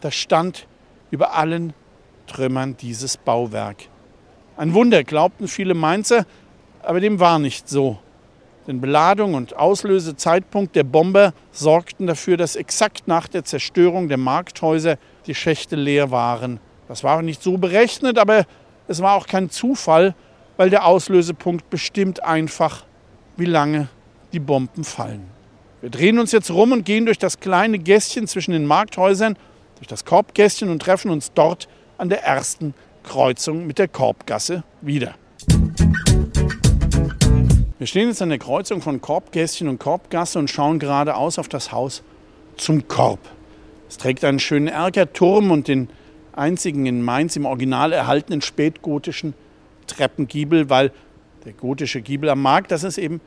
da 0.00 0.10
stand 0.10 0.66
über 1.10 1.34
allen 1.34 1.74
Trümmern 2.26 2.76
dieses 2.76 3.16
Bauwerk. 3.16 3.88
Ein 4.56 4.72
Wunder, 4.72 5.02
glaubten 5.02 5.48
viele 5.48 5.74
Mainzer, 5.74 6.26
aber 6.82 7.00
dem 7.00 7.18
war 7.18 7.38
nicht 7.40 7.68
so. 7.68 7.98
Denn 8.66 8.80
Beladung 8.80 9.34
und 9.34 9.56
Auslösezeitpunkt 9.56 10.76
der 10.76 10.84
Bomber 10.84 11.34
sorgten 11.50 12.06
dafür, 12.06 12.36
dass 12.36 12.54
exakt 12.56 13.08
nach 13.08 13.26
der 13.26 13.44
Zerstörung 13.44 14.08
der 14.08 14.16
Markthäuser 14.16 14.96
die 15.26 15.34
Schächte 15.34 15.76
leer 15.76 16.10
waren. 16.10 16.60
Das 16.88 17.02
war 17.02 17.20
nicht 17.22 17.42
so 17.42 17.58
berechnet, 17.58 18.16
aber 18.16 18.46
es 18.86 19.02
war 19.02 19.14
auch 19.14 19.26
kein 19.26 19.50
Zufall, 19.50 20.14
weil 20.56 20.70
der 20.70 20.86
Auslösepunkt 20.86 21.68
bestimmt 21.68 22.22
einfach, 22.22 22.84
wie 23.36 23.46
lange 23.46 23.88
die 24.32 24.40
Bomben 24.40 24.84
fallen. 24.84 25.28
Wir 25.80 25.90
drehen 25.90 26.18
uns 26.18 26.32
jetzt 26.32 26.50
rum 26.50 26.72
und 26.72 26.86
gehen 26.86 27.06
durch 27.06 27.18
das 27.18 27.40
kleine 27.40 27.78
Gästchen 27.78 28.26
zwischen 28.28 28.52
den 28.52 28.66
Markthäusern, 28.66 29.36
durch 29.76 29.88
das 29.88 30.04
Korbgästchen 30.04 30.70
und 30.70 30.80
treffen 30.80 31.10
uns 31.10 31.32
dort 31.34 31.68
an 31.98 32.08
der 32.08 32.22
ersten 32.22 32.72
Kreuzung 33.04 33.66
mit 33.66 33.78
der 33.78 33.86
Korbgasse 33.86 34.64
wieder. 34.80 35.14
Wir 37.78 37.86
stehen 37.86 38.08
jetzt 38.08 38.22
an 38.22 38.30
der 38.30 38.38
Kreuzung 38.38 38.80
von 38.80 39.00
Korbgästchen 39.00 39.68
und 39.68 39.78
Korbgasse 39.78 40.38
und 40.38 40.50
schauen 40.50 40.78
geradeaus 40.78 41.38
auf 41.38 41.48
das 41.48 41.70
Haus 41.70 42.02
zum 42.56 42.88
Korb. 42.88 43.20
Es 43.88 43.98
trägt 43.98 44.24
einen 44.24 44.38
schönen 44.38 44.68
Erkerturm 44.68 45.50
und 45.50 45.68
den 45.68 45.88
einzigen 46.32 46.86
in 46.86 47.02
Mainz 47.02 47.36
im 47.36 47.46
Original 47.46 47.92
erhaltenen 47.92 48.40
spätgotischen 48.40 49.34
Treppengiebel, 49.86 50.70
weil 50.70 50.92
der 51.44 51.52
gotische 51.52 52.00
Giebel 52.00 52.30
am 52.30 52.42
Markt, 52.42 52.70
das 52.70 52.84
ist 52.84 52.98
eben 52.98 53.20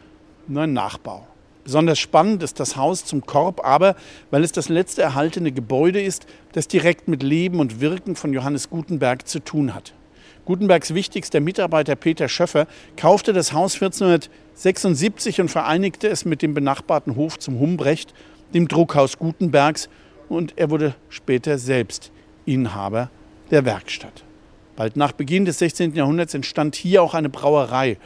nur 0.47 0.63
ein 0.63 0.73
Nachbau. 0.73 1.27
Besonders 1.67 1.99
spannend 1.99 2.43
ist 2.43 2.62
das 2.62 2.77
Haus 2.77 3.03
zum 3.03 3.25
Korb, 3.25 3.60
aber 3.65 3.97
weil 4.32 4.45
es 4.45 4.53
das 4.53 4.69
letzte 4.69 5.01
erhaltene 5.01 5.51
Gebäude 5.51 6.01
ist, 6.01 6.25
das 6.53 6.69
direkt 6.69 7.10
mit 7.10 7.21
Leben 7.21 7.60
und 7.60 7.82
Wirken 7.82 8.15
von 8.15 8.32
Johannes 8.32 8.69
Gutenberg 8.69 9.27
zu 9.27 9.39
tun 9.39 9.75
hat. 9.75 9.93
Gutenbergs 10.45 10.93
wichtigster 10.93 11.41
Mitarbeiter 11.41 11.97
Peter 11.97 12.30
Schöffer 12.30 12.67
kaufte 12.95 13.34
das 13.34 13.51
Haus 13.51 13.73
1400 13.73 14.30
76 14.53 15.41
und 15.41 15.49
vereinigte 15.49 16.08
es 16.08 16.23
mit 16.23 16.41
dem 16.41 16.53
benachbarten 16.53 17.17
Hof 17.17 17.38
zum 17.38 17.60
Humbrecht, 17.60 18.13
dem 18.53 18.69
Druckhaus 18.69 19.19
Gutenbergs, 19.19 19.89
und 20.30 20.53
er 20.56 20.69
wurde 20.69 20.95
später 21.10 21.58
selbst 21.58 22.13
Inhaber 22.45 23.10
der 23.51 23.65
Werkstatt. 23.65 24.23
Bald 24.77 24.95
nach 24.95 25.12
Beginn 25.12 25.43
des 25.43 25.60
16. 25.60 25.95
Jahrhunderts 25.95 26.34
entstand 26.34 26.77
hier 26.77 27.03
auch 27.03 27.13
eine 27.13 27.27
Brauerei. 27.27 27.97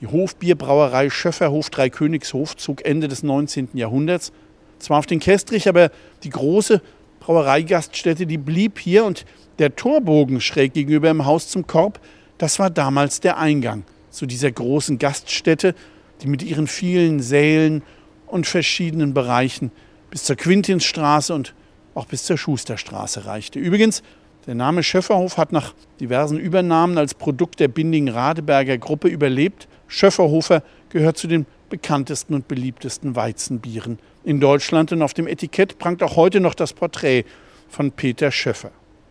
Die 0.00 0.06
Hofbierbrauerei 0.06 1.10
Schöfferhof 1.10 1.68
Dreikönigshof 1.68 2.56
zog 2.56 2.84
Ende 2.84 3.06
des 3.06 3.22
19. 3.22 3.70
Jahrhunderts. 3.74 4.32
Zwar 4.78 4.98
auf 4.98 5.06
den 5.06 5.20
Kestrich, 5.20 5.68
aber 5.68 5.90
die 6.22 6.30
große 6.30 6.80
Brauereigaststätte, 7.20 8.26
die 8.26 8.38
blieb 8.38 8.78
hier 8.78 9.04
und 9.04 9.26
der 9.58 9.76
Torbogen 9.76 10.40
schräg 10.40 10.72
gegenüber 10.72 11.10
im 11.10 11.26
Haus 11.26 11.48
zum 11.48 11.66
Korb, 11.66 12.00
das 12.38 12.58
war 12.58 12.70
damals 12.70 13.20
der 13.20 13.36
Eingang 13.36 13.84
zu 14.08 14.24
dieser 14.24 14.50
großen 14.50 14.98
Gaststätte, 14.98 15.74
die 16.22 16.28
mit 16.28 16.42
ihren 16.42 16.66
vielen 16.66 17.20
Sälen 17.20 17.82
und 18.26 18.46
verschiedenen 18.46 19.12
Bereichen 19.12 19.70
bis 20.10 20.24
zur 20.24 20.36
Quintinsstraße 20.36 21.34
und 21.34 21.54
auch 21.94 22.06
bis 22.06 22.24
zur 22.24 22.38
Schusterstraße 22.38 23.26
reichte. 23.26 23.58
Übrigens, 23.58 24.02
der 24.46 24.54
Name 24.54 24.82
Schöfferhof 24.82 25.36
hat 25.36 25.52
nach 25.52 25.74
diversen 26.00 26.38
Übernahmen 26.38 26.98
als 26.98 27.14
Produkt 27.14 27.60
der 27.60 27.68
Binding-Radeberger 27.68 28.78
Gruppe 28.78 29.08
überlebt. 29.08 29.68
Schöfferhofer 29.86 30.62
gehört 30.88 31.18
zu 31.18 31.26
den 31.26 31.46
bekanntesten 31.68 32.34
und 32.34 32.48
beliebtesten 32.48 33.16
Weizenbieren 33.16 33.98
in 34.24 34.40
Deutschland 34.40 34.92
und 34.92 35.02
auf 35.02 35.14
dem 35.14 35.26
Etikett 35.26 35.78
prangt 35.78 36.02
auch 36.02 36.16
heute 36.16 36.40
noch 36.40 36.54
das 36.54 36.72
Porträt 36.72 37.24
von 37.68 37.92
Peter 37.92 38.30
Schöffer. 38.32 38.70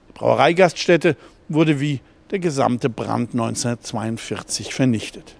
Die 0.09 0.13
Brauereigaststätte 0.13 1.15
wurde 1.47 1.79
wie 1.79 2.01
der 2.31 2.39
gesamte 2.39 2.89
Brand 2.89 3.31
1942 3.31 4.73
vernichtet. 4.73 5.35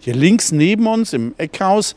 Hier 0.00 0.14
links 0.14 0.52
neben 0.52 0.86
uns 0.86 1.12
im 1.12 1.34
Eckhaus, 1.38 1.94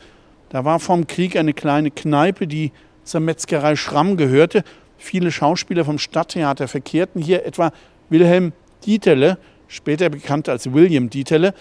da 0.48 0.64
war 0.64 0.80
vom 0.80 1.06
Krieg 1.06 1.36
eine 1.36 1.52
kleine 1.52 1.90
Kneipe, 1.90 2.46
die 2.46 2.72
zur 3.04 3.20
Metzgerei 3.20 3.76
Schramm 3.76 4.16
gehörte. 4.16 4.64
Viele 5.02 5.32
Schauspieler 5.32 5.86
vom 5.86 5.98
Stadttheater 5.98 6.68
verkehrten 6.68 7.22
hier, 7.22 7.46
etwa 7.46 7.72
Wilhelm 8.10 8.52
Dieterle, 8.84 9.38
später 9.66 10.10
bekannt 10.10 10.46
als 10.46 10.74
William 10.74 11.08
Dieterle, 11.08 11.54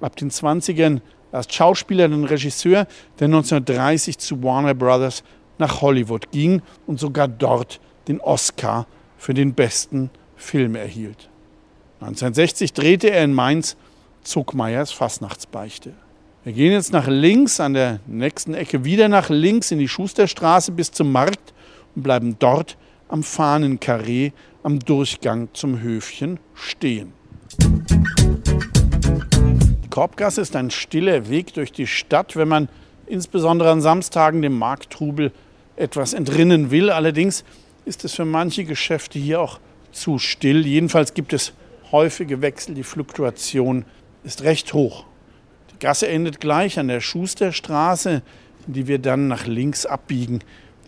ab 0.00 0.16
den 0.16 0.30
20ern 0.30 1.02
erst 1.30 1.52
Schauspieler, 1.52 2.08
dann 2.08 2.24
Regisseur, 2.24 2.86
der 3.18 3.26
1930 3.26 4.16
zu 4.16 4.42
Warner 4.42 4.72
Brothers 4.72 5.22
nach 5.58 5.82
Hollywood 5.82 6.32
ging 6.32 6.62
und 6.86 6.98
sogar 6.98 7.28
dort 7.28 7.80
den 8.08 8.18
Oscar 8.18 8.86
für 9.18 9.34
den 9.34 9.52
besten 9.52 10.08
Film 10.36 10.74
erhielt. 10.74 11.28
1960 12.00 12.72
drehte 12.72 13.10
er 13.10 13.24
in 13.24 13.34
Mainz 13.34 13.76
Zuckmeyers 14.22 14.90
Fastnachtsbeichte. 14.90 15.92
Wir 16.44 16.54
gehen 16.54 16.72
jetzt 16.72 16.94
nach 16.94 17.08
links, 17.08 17.60
an 17.60 17.74
der 17.74 18.00
nächsten 18.06 18.54
Ecke 18.54 18.84
wieder 18.86 19.08
nach 19.08 19.28
links 19.28 19.70
in 19.70 19.78
die 19.78 19.88
Schusterstraße 19.88 20.72
bis 20.72 20.90
zum 20.90 21.12
Markt 21.12 21.52
und 21.52 21.59
bleiben 22.02 22.36
dort 22.38 22.76
am 23.08 23.22
Fahnenkarree 23.22 24.32
am 24.62 24.78
Durchgang 24.78 25.48
zum 25.52 25.80
Höfchen 25.80 26.38
stehen. 26.54 27.12
Die 29.84 29.88
Korbgasse 29.90 30.40
ist 30.40 30.54
ein 30.56 30.70
stiller 30.70 31.28
Weg 31.28 31.54
durch 31.54 31.72
die 31.72 31.86
Stadt, 31.86 32.36
wenn 32.36 32.48
man 32.48 32.68
insbesondere 33.06 33.70
an 33.70 33.80
Samstagen 33.80 34.42
dem 34.42 34.56
Markttrubel 34.56 35.32
etwas 35.76 36.12
entrinnen 36.12 36.70
will. 36.70 36.90
Allerdings 36.90 37.44
ist 37.84 38.04
es 38.04 38.14
für 38.14 38.24
manche 38.24 38.64
Geschäfte 38.64 39.18
hier 39.18 39.40
auch 39.40 39.58
zu 39.92 40.18
still. 40.18 40.66
Jedenfalls 40.66 41.14
gibt 41.14 41.32
es 41.32 41.52
häufige 41.90 42.40
Wechsel, 42.40 42.74
die 42.74 42.84
Fluktuation 42.84 43.84
ist 44.22 44.42
recht 44.42 44.72
hoch. 44.74 45.06
Die 45.72 45.78
Gasse 45.78 46.08
endet 46.08 46.40
gleich 46.40 46.78
an 46.78 46.88
der 46.88 47.00
Schusterstraße, 47.00 48.22
in 48.66 48.72
die 48.72 48.86
wir 48.86 48.98
dann 48.98 49.28
nach 49.28 49.46
links 49.46 49.86
abbiegen. 49.86 50.40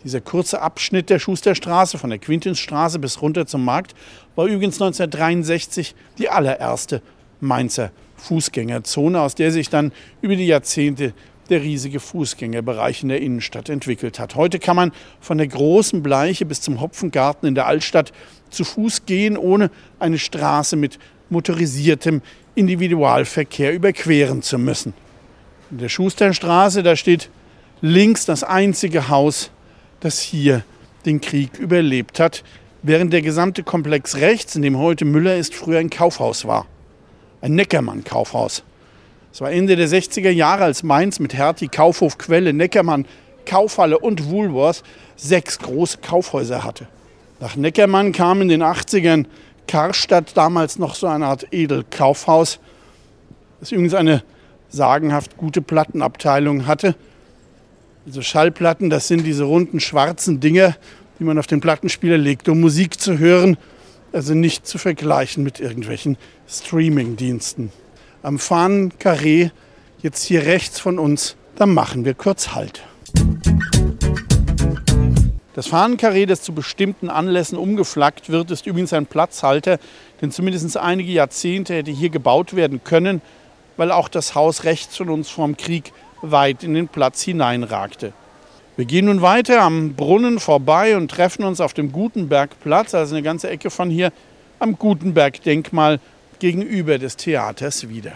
Dieser 0.03 0.21
kurze 0.21 0.61
Abschnitt 0.61 1.09
der 1.09 1.19
Schusterstraße 1.19 1.97
von 1.97 2.09
der 2.09 2.19
Quintinsstraße 2.19 2.99
bis 2.99 3.21
runter 3.21 3.45
zum 3.45 3.63
Markt 3.63 3.95
war 4.35 4.45
übrigens 4.45 4.75
1963 4.75 5.95
die 6.17 6.29
allererste 6.29 7.01
Mainzer 7.39 7.91
Fußgängerzone, 8.17 9.19
aus 9.21 9.35
der 9.35 9.51
sich 9.51 9.69
dann 9.69 9.91
über 10.21 10.35
die 10.35 10.47
Jahrzehnte 10.47 11.13
der 11.49 11.61
riesige 11.61 11.99
Fußgängerbereich 11.99 13.03
in 13.03 13.09
der 13.09 13.21
Innenstadt 13.21 13.69
entwickelt 13.69 14.19
hat. 14.19 14.35
Heute 14.35 14.59
kann 14.59 14.75
man 14.75 14.91
von 15.19 15.37
der 15.37 15.47
großen 15.47 16.01
Bleiche 16.01 16.45
bis 16.45 16.61
zum 16.61 16.81
Hopfengarten 16.81 17.47
in 17.47 17.55
der 17.55 17.67
Altstadt 17.67 18.11
zu 18.49 18.63
Fuß 18.63 19.05
gehen, 19.05 19.37
ohne 19.37 19.69
eine 19.99 20.19
Straße 20.19 20.75
mit 20.75 20.99
motorisiertem 21.29 22.21
Individualverkehr 22.55 23.73
überqueren 23.73 24.41
zu 24.41 24.57
müssen. 24.57 24.93
In 25.71 25.79
der 25.79 25.89
Schusterstraße, 25.89 26.83
da 26.83 26.95
steht 26.95 27.29
links 27.81 28.25
das 28.25 28.43
einzige 28.43 29.09
Haus, 29.09 29.51
das 30.03 30.19
hier 30.19 30.63
den 31.05 31.21
Krieg 31.21 31.57
überlebt 31.59 32.19
hat, 32.19 32.43
während 32.81 33.13
der 33.13 33.21
gesamte 33.21 33.63
Komplex 33.63 34.17
rechts, 34.17 34.55
in 34.55 34.61
dem 34.61 34.77
heute 34.77 35.05
Müller 35.05 35.35
ist, 35.37 35.55
früher 35.55 35.79
ein 35.79 35.89
Kaufhaus 35.89 36.45
war. 36.45 36.65
Ein 37.41 37.55
Neckermann-Kaufhaus. 37.55 38.63
Es 39.31 39.41
war 39.41 39.51
Ende 39.51 39.75
der 39.75 39.87
60er 39.87 40.29
Jahre, 40.29 40.65
als 40.65 40.83
Mainz 40.83 41.19
mit 41.19 41.33
Hertie, 41.33 41.67
Kaufhof, 41.67 42.17
Quelle, 42.17 42.53
Neckermann, 42.53 43.05
Kaufhalle 43.45 43.99
und 43.99 44.29
Woolworth 44.29 44.83
sechs 45.15 45.59
große 45.59 45.97
Kaufhäuser 45.99 46.63
hatte. 46.63 46.87
Nach 47.39 47.55
Neckermann 47.55 48.11
kam 48.11 48.41
in 48.41 48.49
den 48.49 48.63
80ern 48.63 49.25
Karstadt, 49.67 50.37
damals 50.37 50.77
noch 50.77 50.95
so 50.95 51.07
eine 51.07 51.25
Art 51.25 51.47
Edelkaufhaus. 51.51 52.59
Das 53.59 53.71
übrigens 53.71 53.93
eine 53.93 54.23
sagenhaft 54.69 55.37
gute 55.37 55.61
Plattenabteilung 55.61 56.67
hatte. 56.67 56.95
Also 58.05 58.21
Schallplatten, 58.21 58.89
das 58.89 59.07
sind 59.07 59.23
diese 59.23 59.45
runden 59.45 59.79
schwarzen 59.79 60.41
Dinge, 60.41 60.75
die 61.19 61.23
man 61.23 61.37
auf 61.39 61.47
den 61.47 61.61
Plattenspieler 61.61 62.17
legt, 62.17 62.49
um 62.49 62.59
Musik 62.59 62.99
zu 62.99 63.17
hören. 63.17 63.57
Also 64.11 64.33
nicht 64.33 64.67
zu 64.67 64.77
vergleichen 64.77 65.43
mit 65.43 65.61
irgendwelchen 65.61 66.17
Streaming-Diensten. 66.47 67.71
Am 68.21 68.39
Fahnenkarree, 68.39 69.51
jetzt 70.01 70.23
hier 70.23 70.45
rechts 70.45 70.79
von 70.79 70.99
uns, 70.99 71.37
da 71.55 71.65
machen 71.65 72.03
wir 72.03 72.13
kurz 72.13 72.53
Halt. 72.53 72.83
Das 75.53 75.67
Fahnenkarree, 75.67 76.25
das 76.25 76.41
zu 76.41 76.53
bestimmten 76.53 77.09
Anlässen 77.09 77.57
umgeflaggt 77.57 78.29
wird, 78.29 78.51
ist 78.51 78.67
übrigens 78.67 78.91
ein 78.91 79.05
Platzhalter, 79.05 79.79
denn 80.21 80.31
zumindest 80.31 80.75
einige 80.75 81.11
Jahrzehnte 81.11 81.75
hätte 81.75 81.91
hier 81.91 82.09
gebaut 82.09 82.53
werden 82.53 82.83
können, 82.83 83.21
weil 83.77 83.91
auch 83.91 84.09
das 84.09 84.35
Haus 84.35 84.65
rechts 84.65 84.97
von 84.97 85.09
uns 85.09 85.29
vom 85.29 85.55
Krieg 85.55 85.93
weit 86.23 86.63
in 86.63 86.73
den 86.73 86.87
Platz 86.87 87.21
hineinragte. 87.21 88.13
Wir 88.75 88.85
gehen 88.85 89.05
nun 89.05 89.21
weiter 89.21 89.61
am 89.61 89.93
Brunnen 89.93 90.39
vorbei 90.39 90.97
und 90.97 91.11
treffen 91.11 91.43
uns 91.43 91.61
auf 91.61 91.73
dem 91.73 91.91
Gutenbergplatz, 91.91 92.95
also 92.95 93.13
eine 93.13 93.21
ganze 93.21 93.49
Ecke 93.49 93.69
von 93.69 93.89
hier, 93.89 94.11
am 94.59 94.79
Gutenberg-Denkmal 94.79 95.99
gegenüber 96.39 96.97
des 96.97 97.17
Theaters 97.17 97.89
wieder. 97.89 98.13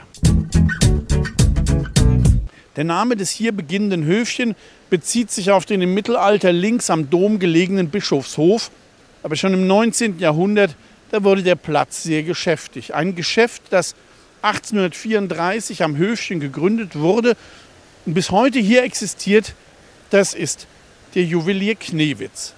Der 2.75 2.83
Name 2.83 3.15
des 3.15 3.29
hier 3.31 3.51
beginnenden 3.51 4.05
Höfchen 4.05 4.55
bezieht 4.89 5.29
sich 5.29 5.51
auf 5.51 5.65
den 5.65 5.81
im 5.81 5.93
Mittelalter 5.93 6.51
links 6.51 6.89
am 6.89 7.09
Dom 7.09 7.39
gelegenen 7.39 7.89
Bischofshof. 7.89 8.71
Aber 9.23 9.35
schon 9.35 9.53
im 9.53 9.67
19. 9.67 10.19
Jahrhundert, 10.19 10.75
da 11.11 11.23
wurde 11.23 11.43
der 11.43 11.55
Platz 11.55 12.03
sehr 12.03 12.23
geschäftig. 12.23 12.93
Ein 12.93 13.15
Geschäft, 13.15 13.63
das 13.71 13.95
1834 14.43 15.83
am 15.83 15.97
Höfchen 15.97 16.39
gegründet 16.39 16.95
wurde 16.95 17.35
und 18.07 18.13
bis 18.13 18.31
heute 18.31 18.57
hier 18.57 18.83
existiert, 18.83 19.53
das 20.11 20.33
ist 20.33 20.65
der 21.13 21.25
Juwelier 21.25 21.75
Knewitz. 21.75 22.53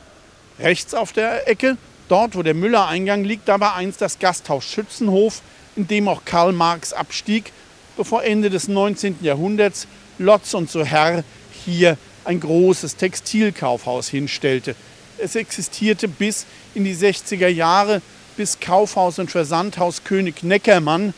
Rechts 0.60 0.94
auf 0.94 1.12
der 1.12 1.48
Ecke, 1.48 1.76
dort 2.08 2.36
wo 2.36 2.44
der 2.44 2.54
Müllereingang 2.54 3.24
liegt, 3.24 3.50
da 3.50 3.60
war 3.60 3.76
einst 3.76 4.00
das 4.00 4.20
Gasthaus 4.20 4.64
Schützenhof, 4.64 5.42
in 5.76 5.88
dem 5.88 6.08
auch 6.08 6.24
Karl 6.24 6.52
Marx 6.54 6.94
abstieg, 6.94 7.52
bevor 7.98 8.24
Ende 8.24 8.52
des 8.52 8.68
19. 8.68 9.18
Jahrhunderts 9.22 9.88
Lotz 10.20 10.54
und 10.54 10.70
so 10.70 10.86
Herr 10.86 11.24
hier 11.66 11.98
ein 12.26 12.40
großes 12.40 12.98
Textilkaufhaus 12.98 14.08
hinstellte. 14.08 14.76
Es 15.18 15.36
existierte 15.36 16.08
bis 16.08 16.46
in 16.76 16.84
die 16.84 16.96
60er 16.96 17.48
Jahre, 17.48 18.04
bis 18.38 18.60
Kaufhaus 18.60 19.18
und 19.18 19.32
Versandhaus 19.32 20.04
König 20.04 20.44
Neckermann 20.44 21.16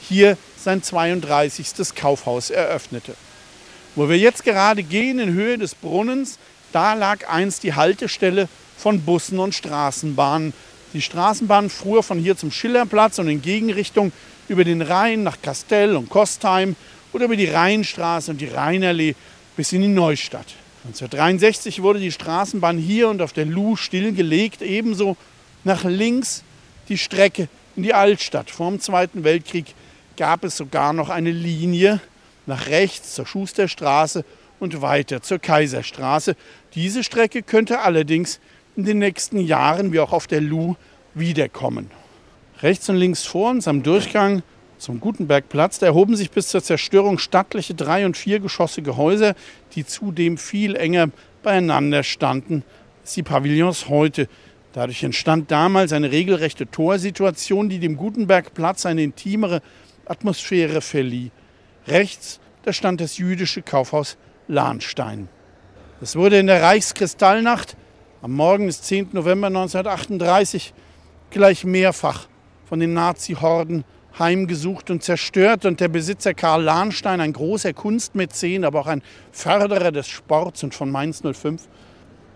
hier 0.00 0.38
sein 0.56 0.82
32. 0.82 1.94
Kaufhaus 1.94 2.48
eröffnete. 2.48 3.14
Wo 3.96 4.08
wir 4.08 4.18
jetzt 4.18 4.44
gerade 4.44 4.82
gehen, 4.82 5.18
in 5.18 5.32
Höhe 5.32 5.56
des 5.56 5.74
Brunnens, 5.74 6.38
da 6.72 6.94
lag 6.94 7.28
einst 7.28 7.62
die 7.62 7.74
Haltestelle 7.74 8.48
von 8.76 9.00
Bussen 9.00 9.38
und 9.38 9.54
Straßenbahnen. 9.54 10.52
Die 10.92 11.02
Straßenbahn 11.02 11.70
fuhr 11.70 12.02
von 12.02 12.18
hier 12.18 12.36
zum 12.36 12.50
Schillerplatz 12.50 13.18
und 13.18 13.28
in 13.28 13.40
Gegenrichtung 13.40 14.12
über 14.48 14.64
den 14.64 14.82
Rhein 14.82 15.22
nach 15.22 15.40
Kastell 15.40 15.96
und 15.96 16.10
Kostheim 16.10 16.74
oder 17.12 17.26
über 17.26 17.36
die 17.36 17.46
Rheinstraße 17.46 18.32
und 18.32 18.40
die 18.40 18.46
Rheinallee 18.46 19.14
bis 19.56 19.72
in 19.72 19.82
die 19.82 19.88
Neustadt. 19.88 20.54
1963 20.86 21.80
wurde 21.80 22.00
die 22.00 22.12
Straßenbahn 22.12 22.76
hier 22.76 23.08
und 23.08 23.22
auf 23.22 23.32
der 23.32 23.46
Luh 23.46 23.76
stillgelegt, 23.76 24.60
ebenso 24.60 25.16
nach 25.62 25.84
links 25.84 26.42
die 26.88 26.98
Strecke 26.98 27.48
in 27.76 27.84
die 27.84 27.94
Altstadt. 27.94 28.50
Vor 28.50 28.70
dem 28.70 28.80
Zweiten 28.80 29.24
Weltkrieg 29.24 29.66
gab 30.16 30.44
es 30.44 30.56
sogar 30.56 30.92
noch 30.92 31.08
eine 31.08 31.30
Linie 31.30 32.00
nach 32.46 32.68
rechts 32.68 33.14
zur 33.14 33.26
Schusterstraße 33.26 34.24
und 34.60 34.82
weiter 34.82 35.22
zur 35.22 35.38
Kaiserstraße. 35.38 36.36
Diese 36.74 37.04
Strecke 37.04 37.42
könnte 37.42 37.80
allerdings 37.80 38.40
in 38.76 38.84
den 38.84 38.98
nächsten 38.98 39.38
Jahren 39.38 39.92
wie 39.92 40.00
auch 40.00 40.12
auf 40.12 40.26
der 40.26 40.40
Luh 40.40 40.74
wiederkommen. 41.14 41.90
Rechts 42.62 42.88
und 42.88 42.96
links 42.96 43.24
vor 43.24 43.50
uns 43.50 43.68
am 43.68 43.82
Durchgang 43.82 44.42
zum 44.84 45.00
Gutenbergplatz, 45.00 45.80
erhoben 45.82 46.16
sich 46.16 46.30
bis 46.30 46.48
zur 46.48 46.62
Zerstörung 46.62 47.18
stattliche 47.18 47.74
drei- 47.74 48.06
und 48.06 48.16
viergeschossige 48.16 48.96
Häuser, 48.96 49.34
die 49.74 49.86
zudem 49.86 50.36
viel 50.36 50.76
enger 50.76 51.08
beieinander 51.42 52.02
standen 52.02 52.62
als 53.02 53.14
die 53.14 53.22
Pavillons 53.22 53.88
heute. 53.88 54.28
Dadurch 54.72 55.02
entstand 55.02 55.50
damals 55.50 55.92
eine 55.92 56.10
regelrechte 56.10 56.70
Torsituation, 56.70 57.68
die 57.68 57.78
dem 57.78 57.96
Gutenbergplatz 57.96 58.86
eine 58.86 59.02
intimere 59.02 59.62
Atmosphäre 60.06 60.80
verlieh. 60.80 61.30
Rechts, 61.86 62.40
da 62.62 62.72
stand 62.72 63.00
das 63.00 63.18
jüdische 63.18 63.62
Kaufhaus 63.62 64.16
Lahnstein. 64.48 65.28
Es 66.00 66.16
wurde 66.16 66.38
in 66.38 66.46
der 66.46 66.62
Reichskristallnacht 66.62 67.76
am 68.22 68.32
Morgen 68.32 68.66
des 68.66 68.82
10. 68.82 69.10
November 69.12 69.48
1938 69.48 70.72
gleich 71.30 71.64
mehrfach 71.64 72.26
von 72.66 72.80
den 72.80 72.94
Nazi-Horden 72.94 73.84
heimgesucht 74.18 74.90
und 74.90 75.02
zerstört. 75.02 75.64
Und 75.64 75.80
der 75.80 75.88
Besitzer 75.88 76.34
Karl 76.34 76.62
Lahnstein, 76.62 77.20
ein 77.20 77.32
großer 77.32 77.72
Kunstmäzen, 77.72 78.64
aber 78.64 78.80
auch 78.80 78.86
ein 78.86 79.02
Förderer 79.32 79.92
des 79.92 80.08
Sports 80.08 80.62
und 80.62 80.74
von 80.74 80.90
Mainz 80.90 81.22
05, 81.22 81.68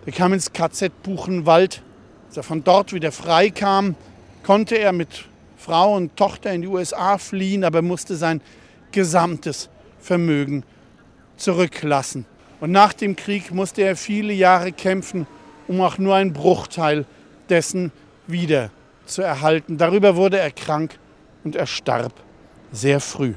der 0.04 0.12
kam 0.12 0.32
ins 0.32 0.52
KZ 0.52 1.02
Buchenwald. 1.02 1.82
Als 2.28 2.36
er 2.36 2.42
von 2.42 2.62
dort 2.62 2.92
wieder 2.92 3.12
frei 3.12 3.50
kam, 3.50 3.94
konnte 4.42 4.76
er 4.76 4.92
mit 4.92 5.24
Frau 5.56 5.96
und 5.96 6.16
Tochter 6.16 6.52
in 6.52 6.62
die 6.62 6.68
USA 6.68 7.18
fliehen, 7.18 7.64
aber 7.64 7.82
musste 7.82 8.16
sein 8.16 8.40
gesamtes 8.92 9.68
Vermögen 10.00 10.64
zurücklassen. 11.36 12.26
Und 12.60 12.72
nach 12.72 12.92
dem 12.92 13.16
Krieg 13.16 13.52
musste 13.52 13.82
er 13.82 13.96
viele 13.96 14.32
Jahre 14.32 14.72
kämpfen, 14.72 15.26
um 15.68 15.80
auch 15.80 15.98
nur 15.98 16.14
einen 16.14 16.32
Bruchteil 16.32 17.06
dessen 17.48 17.92
wieder 18.26 18.70
zu 19.06 19.22
erhalten. 19.22 19.78
Darüber 19.78 20.16
wurde 20.16 20.38
er 20.38 20.50
krank 20.50 20.98
und 21.44 21.56
er 21.56 21.66
starb 21.66 22.12
sehr 22.72 23.00
früh. 23.00 23.34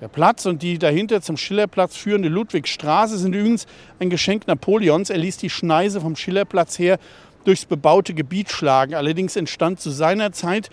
Der 0.00 0.08
Platz 0.08 0.46
und 0.46 0.62
die 0.62 0.78
dahinter 0.78 1.22
zum 1.22 1.36
Schillerplatz 1.36 1.96
führende 1.96 2.28
Ludwigstraße 2.28 3.16
sind 3.16 3.34
übrigens 3.34 3.66
ein 4.00 4.10
Geschenk 4.10 4.48
Napoleons. 4.48 5.10
Er 5.10 5.18
ließ 5.18 5.36
die 5.36 5.48
Schneise 5.48 6.00
vom 6.00 6.16
Schillerplatz 6.16 6.78
her 6.78 6.98
durchs 7.44 7.64
bebaute 7.64 8.12
Gebiet 8.12 8.50
schlagen. 8.50 8.94
Allerdings 8.94 9.36
entstand 9.36 9.80
zu 9.80 9.90
seiner 9.90 10.32
Zeit 10.32 10.70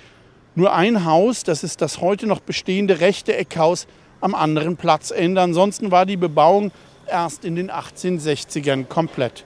nur 0.55 0.73
ein 0.73 1.05
Haus, 1.05 1.43
das 1.43 1.63
ist 1.63 1.81
das 1.81 2.01
heute 2.01 2.27
noch 2.27 2.39
bestehende 2.39 2.99
rechte 2.99 3.35
Eckhaus 3.35 3.87
am 4.21 4.35
anderen 4.35 4.77
Platzende. 4.77 5.41
Ansonsten 5.41 5.91
war 5.91 6.05
die 6.05 6.17
Bebauung 6.17 6.71
erst 7.07 7.45
in 7.45 7.55
den 7.55 7.71
1860ern 7.71 8.85
komplett. 8.85 9.45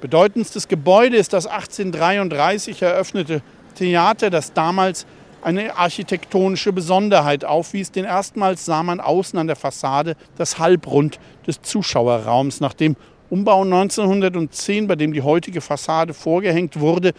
Bedeutendstes 0.00 0.68
Gebäude 0.68 1.16
ist 1.16 1.32
das 1.32 1.46
1833 1.46 2.82
eröffnete 2.82 3.42
Theater, 3.74 4.30
das 4.30 4.52
damals 4.52 5.06
eine 5.42 5.76
architektonische 5.76 6.72
Besonderheit 6.72 7.44
aufwies. 7.44 7.92
Denn 7.92 8.04
erstmals 8.04 8.64
sah 8.64 8.82
man 8.82 9.00
außen 9.00 9.38
an 9.38 9.46
der 9.46 9.56
Fassade 9.56 10.16
das 10.36 10.58
Halbrund 10.58 11.18
des 11.46 11.60
Zuschauerraums. 11.62 12.60
Nach 12.60 12.74
dem 12.74 12.96
Umbau 13.28 13.62
1910, 13.62 14.86
bei 14.86 14.96
dem 14.96 15.12
die 15.12 15.22
heutige 15.22 15.60
Fassade 15.60 16.14
vorgehängt 16.14 16.80
wurde, 16.80 17.12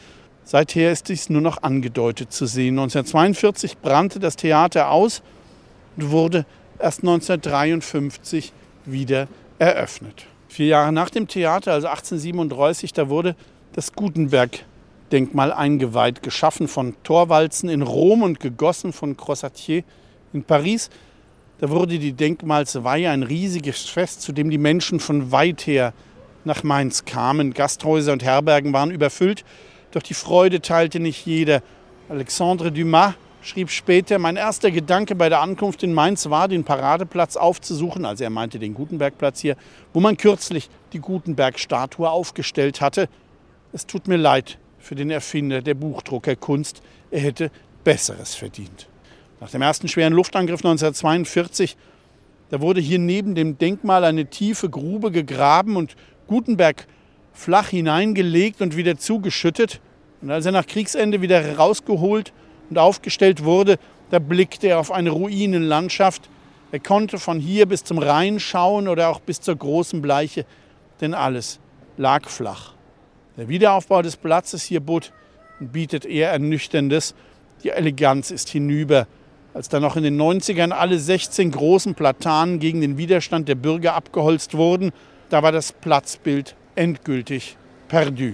Seither 0.43 0.91
ist 0.91 1.09
dies 1.09 1.29
nur 1.29 1.41
noch 1.41 1.63
angedeutet 1.63 2.33
zu 2.33 2.45
sehen. 2.45 2.79
1942 2.79 3.77
brannte 3.77 4.19
das 4.19 4.35
Theater 4.35 4.91
aus 4.91 5.21
und 5.97 6.11
wurde 6.11 6.45
erst 6.79 7.01
1953 7.01 8.51
wieder 8.85 9.27
eröffnet. 9.59 10.25
Vier 10.47 10.67
Jahre 10.67 10.91
nach 10.91 11.09
dem 11.09 11.27
Theater, 11.27 11.73
also 11.73 11.87
1837, 11.87 12.91
da 12.91 13.07
wurde 13.07 13.35
das 13.73 13.93
Gutenberg-Denkmal 13.93 15.53
eingeweiht, 15.53 16.23
geschaffen 16.23 16.67
von 16.67 16.95
Torwalzen 17.03 17.69
in 17.69 17.81
Rom 17.81 18.21
und 18.21 18.39
gegossen 18.39 18.91
von 18.91 19.15
Crossatier 19.15 19.83
in 20.33 20.43
Paris. 20.43 20.89
Da 21.59 21.69
wurde 21.69 21.99
die 21.99 22.13
Denkmalsweihe 22.13 23.09
ein 23.09 23.23
riesiges 23.23 23.81
Fest, 23.81 24.23
zu 24.23 24.31
dem 24.33 24.49
die 24.49 24.57
Menschen 24.57 24.99
von 24.99 25.31
weit 25.31 25.67
her 25.67 25.93
nach 26.43 26.63
Mainz 26.63 27.05
kamen. 27.05 27.53
Gasthäuser 27.53 28.11
und 28.11 28.23
Herbergen 28.23 28.73
waren 28.73 28.91
überfüllt. 28.91 29.45
Doch 29.91 30.01
die 30.01 30.13
Freude 30.13 30.61
teilte 30.61 30.99
nicht 30.99 31.25
jeder. 31.25 31.61
Alexandre 32.09 32.71
Dumas 32.71 33.13
schrieb 33.41 33.69
später, 33.69 34.19
mein 34.19 34.37
erster 34.37 34.71
Gedanke 34.71 35.15
bei 35.15 35.29
der 35.29 35.41
Ankunft 35.41 35.83
in 35.83 35.93
Mainz 35.93 36.29
war, 36.29 36.47
den 36.47 36.63
Paradeplatz 36.63 37.35
aufzusuchen, 37.35 38.05
also 38.05 38.23
er 38.23 38.29
meinte 38.29 38.59
den 38.59 38.73
Gutenbergplatz 38.73 39.39
hier, 39.39 39.55
wo 39.93 39.99
man 39.99 40.17
kürzlich 40.17 40.69
die 40.93 40.99
Gutenberg-Statue 40.99 42.09
aufgestellt 42.09 42.81
hatte. 42.81 43.09
Es 43.73 43.87
tut 43.87 44.07
mir 44.07 44.17
leid 44.17 44.57
für 44.79 44.95
den 44.95 45.09
Erfinder 45.09 45.61
der 45.61 45.73
Buchdruckerkunst, 45.73 46.81
er 47.09 47.19
hätte 47.19 47.51
Besseres 47.83 48.35
verdient. 48.35 48.87
Nach 49.39 49.49
dem 49.49 49.61
ersten 49.61 49.87
schweren 49.87 50.13
Luftangriff 50.13 50.59
1942, 50.59 51.77
da 52.51 52.61
wurde 52.61 52.81
hier 52.81 52.99
neben 52.99 53.33
dem 53.33 53.57
Denkmal 53.57 54.03
eine 54.03 54.27
tiefe 54.27 54.69
Grube 54.69 55.09
gegraben 55.09 55.77
und 55.77 55.95
Gutenberg 56.27 56.85
flach 57.33 57.69
hineingelegt 57.69 58.61
und 58.61 58.75
wieder 58.75 58.97
zugeschüttet. 58.97 59.79
Und 60.21 60.31
als 60.31 60.45
er 60.45 60.51
nach 60.51 60.67
Kriegsende 60.67 61.21
wieder 61.21 61.57
rausgeholt 61.57 62.33
und 62.69 62.77
aufgestellt 62.77 63.43
wurde, 63.43 63.77
da 64.11 64.19
blickte 64.19 64.67
er 64.67 64.79
auf 64.79 64.91
eine 64.91 65.09
Ruinenlandschaft, 65.11 66.29
Er 66.73 66.79
konnte 66.79 67.19
von 67.19 67.39
hier 67.39 67.65
bis 67.65 67.83
zum 67.83 67.97
Rhein 67.97 68.39
schauen 68.39 68.87
oder 68.87 69.09
auch 69.09 69.19
bis 69.19 69.41
zur 69.41 69.57
großen 69.57 70.01
Bleiche, 70.01 70.45
denn 71.01 71.13
alles 71.13 71.59
lag 71.97 72.29
flach. 72.29 72.73
Der 73.35 73.49
Wiederaufbau 73.49 74.01
des 74.01 74.15
Platzes 74.15 74.63
hier 74.63 74.79
bot 74.79 75.11
und 75.59 75.73
bietet 75.73 76.05
eher 76.05 76.31
Ernüchterndes. 76.31 77.13
Die 77.63 77.69
Eleganz 77.69 78.31
ist 78.31 78.47
hinüber. 78.49 79.07
Als 79.53 79.67
dann 79.67 79.81
noch 79.81 79.97
in 79.97 80.03
den 80.03 80.19
90ern 80.19 80.71
alle 80.71 80.97
16 80.97 81.51
großen 81.51 81.93
Platanen 81.93 82.59
gegen 82.59 82.79
den 82.79 82.97
Widerstand 82.97 83.49
der 83.49 83.55
Bürger 83.55 83.95
abgeholzt 83.95 84.53
wurden, 84.53 84.91
da 85.29 85.43
war 85.43 85.51
das 85.51 85.73
Platzbild 85.73 86.55
endgültig 86.75 87.57
perdu. 87.87 88.33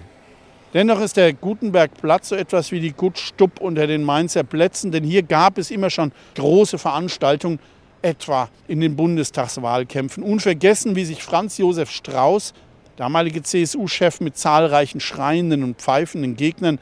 Dennoch 0.74 1.00
ist 1.00 1.18
der 1.18 1.34
Gutenbergplatz 1.34 2.30
so 2.30 2.36
etwas 2.36 2.72
wie 2.72 2.80
die 2.80 2.92
Gutstupp 2.92 3.62
unter 3.62 3.88
den 3.88 4.04
Mainzer 4.04 4.44
Plätzen, 4.44 4.92
denn 4.92 5.04
hier 5.04 5.24
gab 5.24 5.58
es 5.58 5.72
immer 5.72 5.90
schon 5.90 6.12
große 6.36 6.78
Veranstaltungen, 6.78 7.60
etwa 8.02 8.50
in 8.68 8.82
den 8.82 8.96
Bundestagswahlkämpfen. 8.96 10.24
Unvergessen, 10.24 10.96
wie 10.96 11.06
sich 11.06 11.24
Franz 11.24 11.58
Josef 11.58 11.90
Strauß, 11.90 12.54
damalige 12.96 13.42
CSU-Chef 13.42 14.20
mit 14.20 14.38
zahlreichen 14.38 15.00
schreienden 15.00 15.64
und 15.64 15.78
pfeifenden 15.78 16.36
Gegnern, 16.36 16.80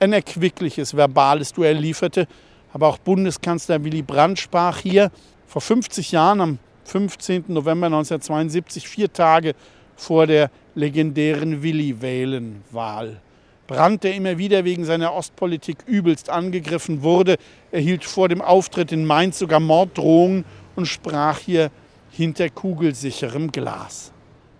ein 0.00 0.12
erquickliches 0.12 0.96
verbales 0.96 1.52
Duell 1.52 1.78
lieferte. 1.78 2.26
Aber 2.72 2.88
auch 2.88 2.98
Bundeskanzler 2.98 3.82
Willy 3.82 4.02
Brandt 4.02 4.38
sprach 4.38 4.78
hier 4.78 5.10
vor 5.46 5.62
50 5.62 6.12
Jahren 6.12 6.40
am 6.40 6.58
15. 6.84 7.44
November 7.48 7.86
1972, 7.86 8.88
vier 8.88 9.12
Tage 9.12 9.54
vor 9.96 10.26
der 10.26 10.50
legendären 10.78 11.62
Willi-Wählen-Wahl. 11.62 13.20
Brandt, 13.66 14.04
der 14.04 14.14
immer 14.14 14.38
wieder 14.38 14.64
wegen 14.64 14.84
seiner 14.84 15.12
Ostpolitik 15.12 15.78
übelst 15.86 16.30
angegriffen 16.30 17.02
wurde, 17.02 17.36
erhielt 17.70 18.04
vor 18.04 18.28
dem 18.28 18.40
Auftritt 18.40 18.92
in 18.92 19.04
Mainz 19.04 19.38
sogar 19.38 19.60
Morddrohungen 19.60 20.44
und 20.76 20.86
sprach 20.86 21.38
hier 21.40 21.70
hinter 22.10 22.48
kugelsicherem 22.48 23.52
Glas. 23.52 24.12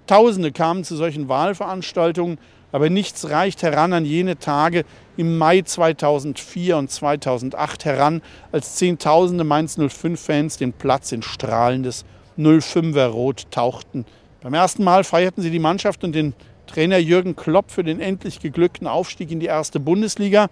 Tausende 0.06 0.52
kamen 0.52 0.84
zu 0.84 0.96
solchen 0.96 1.28
Wahlveranstaltungen, 1.28 2.38
aber 2.72 2.90
nichts 2.90 3.30
reicht 3.30 3.62
heran 3.62 3.92
an 3.92 4.04
jene 4.04 4.38
Tage 4.38 4.84
im 5.16 5.38
Mai 5.38 5.62
2004 5.62 6.76
und 6.76 6.90
2008 6.90 7.84
heran, 7.84 8.22
als 8.52 8.74
Zehntausende 8.74 9.44
Mainz 9.44 9.78
05-Fans 9.78 10.58
den 10.58 10.72
Platz 10.72 11.12
in 11.12 11.22
strahlendes 11.22 12.04
05er 12.36 13.06
Rot 13.06 13.46
tauchten. 13.50 14.04
Beim 14.40 14.54
ersten 14.54 14.84
Mal 14.84 15.04
feierten 15.04 15.42
sie 15.42 15.50
die 15.50 15.58
Mannschaft 15.58 16.04
und 16.04 16.14
den 16.14 16.34
Trainer 16.66 16.98
Jürgen 16.98 17.34
Klopp 17.34 17.70
für 17.70 17.82
den 17.82 18.00
endlich 18.00 18.40
geglückten 18.40 18.86
Aufstieg 18.86 19.30
in 19.30 19.40
die 19.40 19.46
erste 19.46 19.80
Bundesliga. 19.80 20.48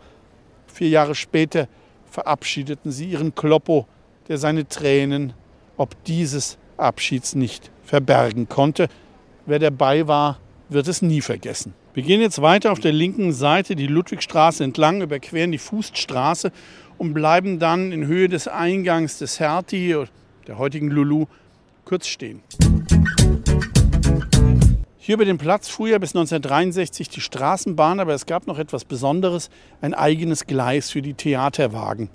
Vier 0.67 0.89
Jahre 0.89 1.15
später 1.15 1.69
verabschiedeten 2.11 2.91
sie 2.91 3.11
ihren 3.11 3.35
Kloppo, 3.35 3.87
der 4.29 4.39
seine 4.39 4.67
Tränen 4.67 5.35
ob 5.77 6.03
dieses 6.05 6.59
Abschieds 6.77 7.35
nicht 7.35 7.71
verbergen 7.85 8.49
konnte. 8.49 8.89
Wer 9.45 9.59
dabei 9.59 10.09
war, 10.09 10.39
wird 10.69 10.89
es 10.89 11.03
nie 11.03 11.21
vergessen. 11.21 11.75
Wir 11.95 12.03
gehen 12.03 12.21
jetzt 12.21 12.43
weiter 12.43 12.73
auf 12.73 12.81
der 12.81 12.93
linken 12.93 13.33
Seite 13.33 13.77
die 13.77 13.87
Ludwigstraße 13.87 14.65
entlang, 14.65 15.01
überqueren 15.01 15.53
die 15.53 15.59
Fußstraße 15.59 16.53
und 16.99 17.15
bleiben 17.15 17.59
dann 17.59 17.93
in 17.93 18.07
Höhe 18.07 18.29
des 18.29 18.49
Eingangs 18.49 19.19
des 19.19 19.41
Hertie, 19.41 20.05
der 20.47 20.59
heutigen 20.59 20.91
Lulu, 20.91 21.27
kurz 21.85 22.07
stehen. 22.07 22.43
Hier 25.07 25.15
über 25.15 25.25
den 25.25 25.39
Platz 25.39 25.69
fuhr 25.69 25.87
ja 25.87 25.99
bis 25.99 26.17
1963 26.17 27.09
die 27.09 27.21
Straßenbahn, 27.21 28.01
aber 28.01 28.13
es 28.13 28.27
gab 28.27 28.49
noch 28.49 28.59
etwas 28.59 28.85
Besonderes, 28.85 29.51
ein 29.81 29.95
eigenes 29.95 30.49
Gleis 30.49 30.91
für 30.91 31.01
die 31.01 31.15
Theaterwagen. 31.15 32.11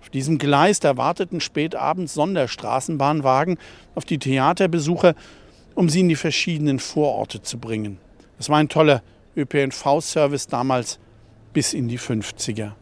Auf 0.00 0.10
diesem 0.10 0.38
Gleis 0.38 0.80
da 0.80 0.96
warteten 0.96 1.40
spät 1.40 1.76
abends 1.76 2.14
Sonderstraßenbahnwagen 2.14 3.58
auf 3.94 4.06
die 4.06 4.18
Theaterbesucher, 4.18 5.14
um 5.76 5.88
sie 5.88 6.00
in 6.00 6.08
die 6.08 6.16
verschiedenen 6.16 6.80
Vororte 6.80 7.42
zu 7.42 7.58
bringen. 7.58 7.98
Das 8.38 8.48
war 8.48 8.58
ein 8.58 8.68
toller 8.68 9.04
ÖPNV-Service 9.36 10.48
damals 10.48 10.98
bis 11.52 11.72
in 11.72 11.86
die 11.86 12.00
50er. 12.00 12.72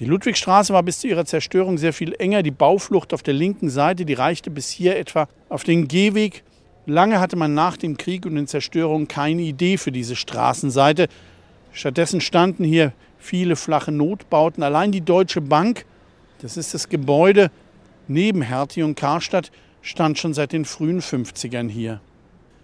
Die 0.00 0.06
Ludwigstraße 0.06 0.72
war 0.72 0.82
bis 0.82 0.98
zu 0.98 1.06
ihrer 1.06 1.24
Zerstörung 1.24 1.78
sehr 1.78 1.92
viel 1.92 2.16
enger. 2.18 2.42
Die 2.42 2.50
Bauflucht 2.50 3.14
auf 3.14 3.22
der 3.22 3.34
linken 3.34 3.70
Seite, 3.70 4.06
die 4.06 4.14
reichte 4.14 4.50
bis 4.50 4.70
hier 4.70 4.96
etwa 4.96 5.28
auf 5.48 5.62
den 5.62 5.86
Gehweg 5.86 6.42
Lange 6.86 7.18
hatte 7.18 7.36
man 7.36 7.54
nach 7.54 7.78
dem 7.78 7.96
Krieg 7.96 8.26
und 8.26 8.34
den 8.34 8.46
Zerstörungen 8.46 9.08
keine 9.08 9.42
Idee 9.42 9.78
für 9.78 9.90
diese 9.90 10.16
Straßenseite. 10.16 11.08
Stattdessen 11.72 12.20
standen 12.20 12.62
hier 12.62 12.92
viele 13.18 13.56
flache 13.56 13.90
Notbauten. 13.90 14.62
Allein 14.62 14.92
die 14.92 15.00
Deutsche 15.00 15.40
Bank, 15.40 15.86
das 16.42 16.58
ist 16.58 16.74
das 16.74 16.90
Gebäude 16.90 17.50
neben 18.06 18.42
Hertie 18.42 18.82
und 18.82 18.96
Karstadt, 18.96 19.50
stand 19.80 20.18
schon 20.18 20.34
seit 20.34 20.52
den 20.52 20.66
frühen 20.66 21.00
50ern 21.00 21.70
hier. 21.70 22.00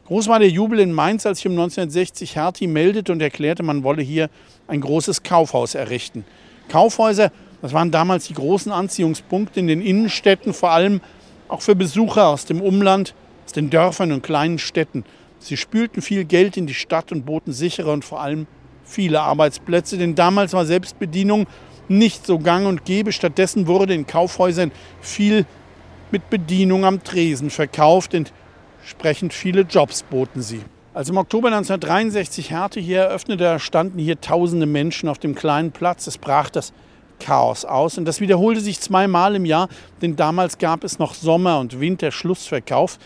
Groß 0.07 0.29
war 0.29 0.39
der 0.39 0.51
Jubel 0.51 0.81
in 0.81 0.93
Mainz, 0.93 1.25
als 1.25 1.39
sich 1.39 1.47
um 1.47 1.53
1960 1.53 2.37
Hertie 2.37 2.67
meldete 2.67 3.13
und 3.13 3.23
erklärte, 3.23 3.63
man 3.63 3.85
wolle 3.85 4.03
hier 4.03 4.29
ein 4.67 4.81
großes 4.81 5.23
Kaufhaus 5.23 5.75
errichten. 5.75 6.25
Kaufhäuser, 6.69 7.33
das 7.63 7.73
waren 7.73 7.91
damals 7.91 8.27
die 8.27 8.35
großen 8.35 8.73
Anziehungspunkte 8.73 9.61
in 9.61 9.67
den 9.67 9.81
Innenstädten, 9.81 10.53
vor 10.53 10.73
allem 10.73 11.01
auch 11.49 11.63
für 11.63 11.75
Besucher 11.75 12.29
aus 12.29 12.45
dem 12.45 12.61
Umland 12.61 13.15
aus 13.51 13.55
den 13.55 13.69
Dörfern 13.69 14.13
und 14.13 14.23
kleinen 14.23 14.61
Städten. 14.61 15.05
Sie 15.41 15.57
spülten 15.57 16.03
viel 16.03 16.25
Geld 16.25 16.57
in 16.57 16.69
die 16.69 16.75
Stadt 16.75 17.11
und 17.11 17.27
boten 17.27 17.53
sichere 17.53 17.91
und 17.91 18.05
vor 18.05 18.21
allem 18.21 18.47
viele 18.85 19.23
Arbeitsplätze, 19.23 19.99
denn 19.99 20.15
damals 20.15 20.53
war 20.53 20.65
Selbstbedienung 20.65 21.49
nicht 21.89 22.25
so 22.27 22.39
gang 22.39 22.69
und 22.69 22.85
gäbe. 22.85 23.11
Stattdessen 23.11 23.67
wurde 23.67 23.95
in 23.95 24.07
Kaufhäusern 24.07 24.71
viel 25.01 25.47
mit 26.13 26.31
Bedienung 26.31 26.85
am 26.85 27.03
Tresen 27.03 27.51
verkauft. 27.51 28.15
Entsprechend 28.15 29.33
viele 29.33 29.63
Jobs 29.63 30.05
boten 30.05 30.43
sie. 30.43 30.61
Als 30.95 31.09
im 31.09 31.17
Oktober 31.17 31.49
1963 31.49 32.51
Härte 32.51 32.79
hier 32.79 33.01
eröffnete, 33.01 33.59
standen 33.59 33.99
hier 33.99 34.21
tausende 34.21 34.67
Menschen 34.67 35.09
auf 35.09 35.19
dem 35.19 35.35
kleinen 35.35 35.73
Platz. 35.73 36.07
Es 36.07 36.19
brach 36.19 36.51
das 36.51 36.73
Chaos 37.21 37.65
aus. 37.65 37.97
Und 37.99 38.07
das 38.07 38.21
wiederholte 38.21 38.61
sich 38.61 38.81
zweimal 38.81 39.37
im 39.37 39.45
Jahr, 39.45 39.69
denn 40.03 40.17
damals 40.17 40.59
gab 40.59 40.83
es 40.83 40.99
noch 40.99 41.15
Sommer- 41.15 41.61
und 41.61 41.79
Winterschlussverkauf 41.79 42.99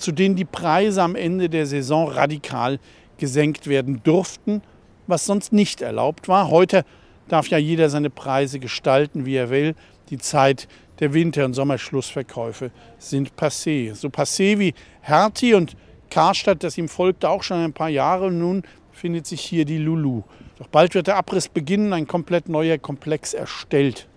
zu 0.00 0.12
denen 0.12 0.34
die 0.34 0.44
Preise 0.44 1.02
am 1.02 1.14
Ende 1.14 1.48
der 1.48 1.66
Saison 1.66 2.08
radikal 2.08 2.78
gesenkt 3.18 3.66
werden 3.66 4.00
durften, 4.02 4.62
was 5.06 5.26
sonst 5.26 5.52
nicht 5.52 5.82
erlaubt 5.82 6.26
war. 6.26 6.50
Heute 6.50 6.84
darf 7.28 7.48
ja 7.48 7.58
jeder 7.58 7.90
seine 7.90 8.10
Preise 8.10 8.58
gestalten, 8.58 9.26
wie 9.26 9.36
er 9.36 9.50
will. 9.50 9.74
Die 10.08 10.18
Zeit 10.18 10.68
der 11.00 11.12
Winter- 11.12 11.44
und 11.44 11.54
Sommerschlussverkäufe 11.54 12.70
sind 12.98 13.34
passé. 13.36 13.94
So 13.94 14.08
passé 14.08 14.58
wie 14.58 14.74
Hertie 15.02 15.54
und 15.54 15.76
Karstadt, 16.08 16.64
das 16.64 16.78
ihm 16.78 16.88
folgte 16.88 17.28
auch 17.28 17.42
schon 17.42 17.58
ein 17.58 17.72
paar 17.72 17.88
Jahre. 17.88 18.32
Nun 18.32 18.62
findet 18.90 19.26
sich 19.26 19.42
hier 19.42 19.64
die 19.64 19.78
Lulu. 19.78 20.22
Doch 20.58 20.68
bald 20.68 20.94
wird 20.94 21.06
der 21.06 21.16
Abriss 21.16 21.48
beginnen, 21.48 21.92
ein 21.92 22.06
komplett 22.06 22.48
neuer 22.48 22.78
Komplex 22.78 23.34
erstellt. 23.34 24.08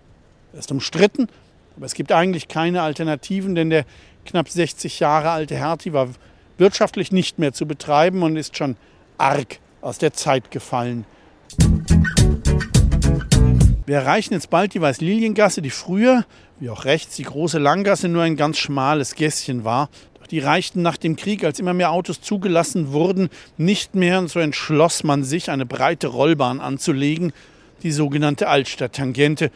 Er 0.53 0.59
ist 0.59 0.71
umstritten, 0.71 1.27
aber 1.75 1.85
es 1.85 1.93
gibt 1.93 2.11
eigentlich 2.11 2.47
keine 2.47 2.81
Alternativen, 2.81 3.55
denn 3.55 3.69
der 3.69 3.85
knapp 4.25 4.49
60 4.49 4.99
Jahre 4.99 5.31
alte 5.31 5.55
Hertie 5.55 5.93
war 5.93 6.09
wirtschaftlich 6.57 7.11
nicht 7.11 7.39
mehr 7.39 7.53
zu 7.53 7.65
betreiben 7.65 8.23
und 8.23 8.37
ist 8.37 8.57
schon 8.57 8.77
arg 9.17 9.59
aus 9.81 9.97
der 9.97 10.13
Zeit 10.13 10.51
gefallen. 10.51 11.05
Wir 13.85 13.97
erreichen 13.97 14.33
jetzt 14.33 14.49
bald 14.49 14.73
die 14.73 14.81
Weißliliengasse, 14.81 15.61
die 15.61 15.69
früher, 15.69 16.25
wie 16.59 16.69
auch 16.69 16.85
rechts, 16.85 17.17
die 17.17 17.23
große 17.23 17.59
Langgasse 17.59 18.07
nur 18.07 18.23
ein 18.23 18.37
ganz 18.37 18.57
schmales 18.57 19.15
Gässchen 19.15 19.65
war. 19.65 19.89
Doch 20.19 20.27
die 20.27 20.39
reichten 20.39 20.81
nach 20.81 20.95
dem 20.95 21.17
Krieg, 21.17 21.43
als 21.43 21.59
immer 21.59 21.73
mehr 21.73 21.91
Autos 21.91 22.21
zugelassen 22.21 22.93
wurden, 22.93 23.29
nicht 23.57 23.93
mehr 23.93 24.19
und 24.19 24.29
so 24.29 24.39
entschloss 24.39 25.03
man 25.03 25.25
sich, 25.25 25.49
eine 25.49 25.65
breite 25.65 26.07
Rollbahn 26.07 26.61
anzulegen, 26.61 27.33
die 27.83 27.91
sogenannte 27.91 28.47
Altstadttangente. 28.47 29.51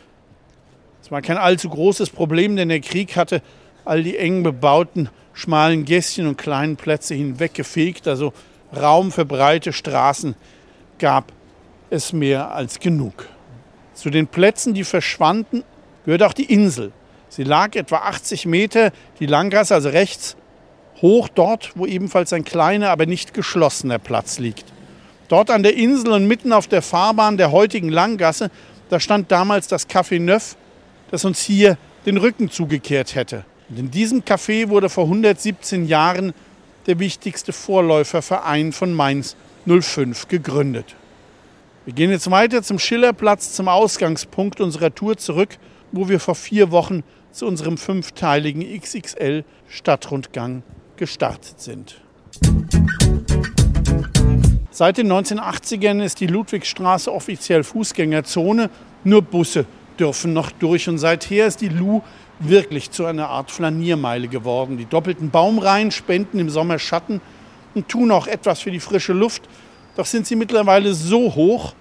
Es 1.08 1.12
war 1.12 1.22
kein 1.22 1.38
allzu 1.38 1.70
großes 1.70 2.10
Problem, 2.10 2.58
denn 2.58 2.67
der 2.67 2.82
Krieg 2.82 3.15
hatte 3.15 3.41
all 3.86 4.03
die 4.03 4.18
eng 4.18 4.43
bebauten 4.43 5.08
schmalen 5.32 5.86
Gässchen 5.86 6.28
und 6.28 6.38
kleinen 6.38 6.76
Plätze 6.76 7.16
hinweggefegt. 7.16 8.10
Also 8.10 8.34
Raum 8.76 9.14
für 9.14 9.24
breite 9.24 9.72
Straßen 9.72 10.36
gab 10.99 11.32
es 11.89 12.12
mehr 12.12 12.51
als 12.53 12.82
genug. 12.82 13.26
Zu 13.93 14.10
den 14.10 14.28
Plätzen, 14.28 14.74
die 14.74 14.84
verschwanden, 14.84 15.64
gehört 16.03 16.24
auch 16.24 16.34
die 16.34 16.51
Insel. 16.51 16.91
Sie 17.30 17.45
lag 17.45 17.78
etwa 17.78 17.99
80 17.99 18.45
Meter, 18.45 18.91
die 19.22 19.28
Langgasse, 19.28 19.76
also 19.76 19.88
rechts, 19.88 20.36
hoch 21.01 21.30
dort, 21.30 21.72
wo 21.76 21.86
ebenfalls 21.86 22.34
ein 22.34 22.43
kleiner, 22.43 22.89
aber 22.89 23.05
nicht 23.05 23.34
geschlossener 23.34 23.97
Platz 23.97 24.39
liegt. 24.39 24.66
Dort 25.30 25.51
an 25.51 25.64
der 25.64 25.78
Insel 25.78 26.12
und 26.12 26.28
mitten 26.28 26.51
auf 26.51 26.68
der 26.68 26.82
Fahrbahn 26.82 27.38
der 27.38 27.53
heutigen 27.53 27.88
Langgasse, 27.88 28.51
da 28.89 28.99
stand 28.99 29.32
damals 29.32 29.70
das 29.70 29.88
Café 29.88 30.20
Neuf, 30.20 30.58
das 31.12 31.26
uns 31.26 31.41
hier 31.41 31.78
den 32.05 32.18
Rücken 32.18 32.49
zugekehrt 32.49 33.16
hätte. 33.16 33.45
Und 33.70 33.80
in 33.80 33.91
diesem 33.91 34.22
Café 34.22 34.70
wurde 34.70 34.89
vor 34.89 35.05
117 35.05 35.86
Jahren 35.86 36.34
der 36.86 36.99
wichtigste 36.99 37.51
Vorläuferverein 37.51 38.72
von 38.72 38.93
Mainz 38.93 39.36
05 39.68 40.28
gegründet. 40.28 40.95
Wir 41.86 41.93
gehen 41.93 42.12
jetzt 42.12 42.30
weiter 42.32 42.64
zum 42.64 42.80
Schillerplatz, 42.80 43.53
zum 43.53 43.68
Ausgangspunkt 43.68 44.62
unserer 44.62 44.93
Tour 44.93 45.18
zurück, 45.18 45.58
wo 45.91 46.10
wir 46.10 46.20
vor 46.20 46.36
vier 46.36 46.72
Wochen 46.72 47.03
zu 47.32 47.45
unserem 47.45 47.78
fünfteiligen 47.78 48.62
XXL 48.80 49.43
Stadtrundgang 49.70 50.64
gestartet 50.95 51.62
sind. 51.62 52.01
Seit 54.72 54.97
den 54.97 55.12
1980ern 55.12 56.03
ist 56.03 56.20
die 56.20 56.28
Ludwigstraße 56.28 57.12
offiziell 57.12 57.64
Fußgängerzone. 57.64 58.70
Nur 59.03 59.22
Busse 59.22 59.66
dürfen 60.00 60.34
noch 60.34 60.52
durch. 60.52 60.88
Und 60.89 60.98
seither 60.98 61.48
ist 61.48 61.62
die 61.62 61.70
Lu 61.70 62.02
wirklich 62.39 62.91
zu 62.91 63.06
einer 63.06 63.30
Art 63.30 63.52
Flaniermeile 63.52 64.28
geworden. 64.28 64.78
Die 64.78 64.86
doppelten 64.86 65.30
Baumreihen 65.30 65.91
spenden 65.91 66.39
im 66.39 66.50
Sommer 66.50 66.80
Schatten 66.80 67.22
und 67.74 67.89
tun 67.89 68.12
auch 68.12 68.28
etwas 68.28 68.62
für 68.62 68.72
die 68.72 68.80
frische 68.80 69.14
Luft. 69.14 69.43
Doch 69.95 70.06
sind 70.06 70.28
sie 70.28 70.36
mittlerweile 70.36 70.93
so 70.93 71.34
hoch, 71.36 71.74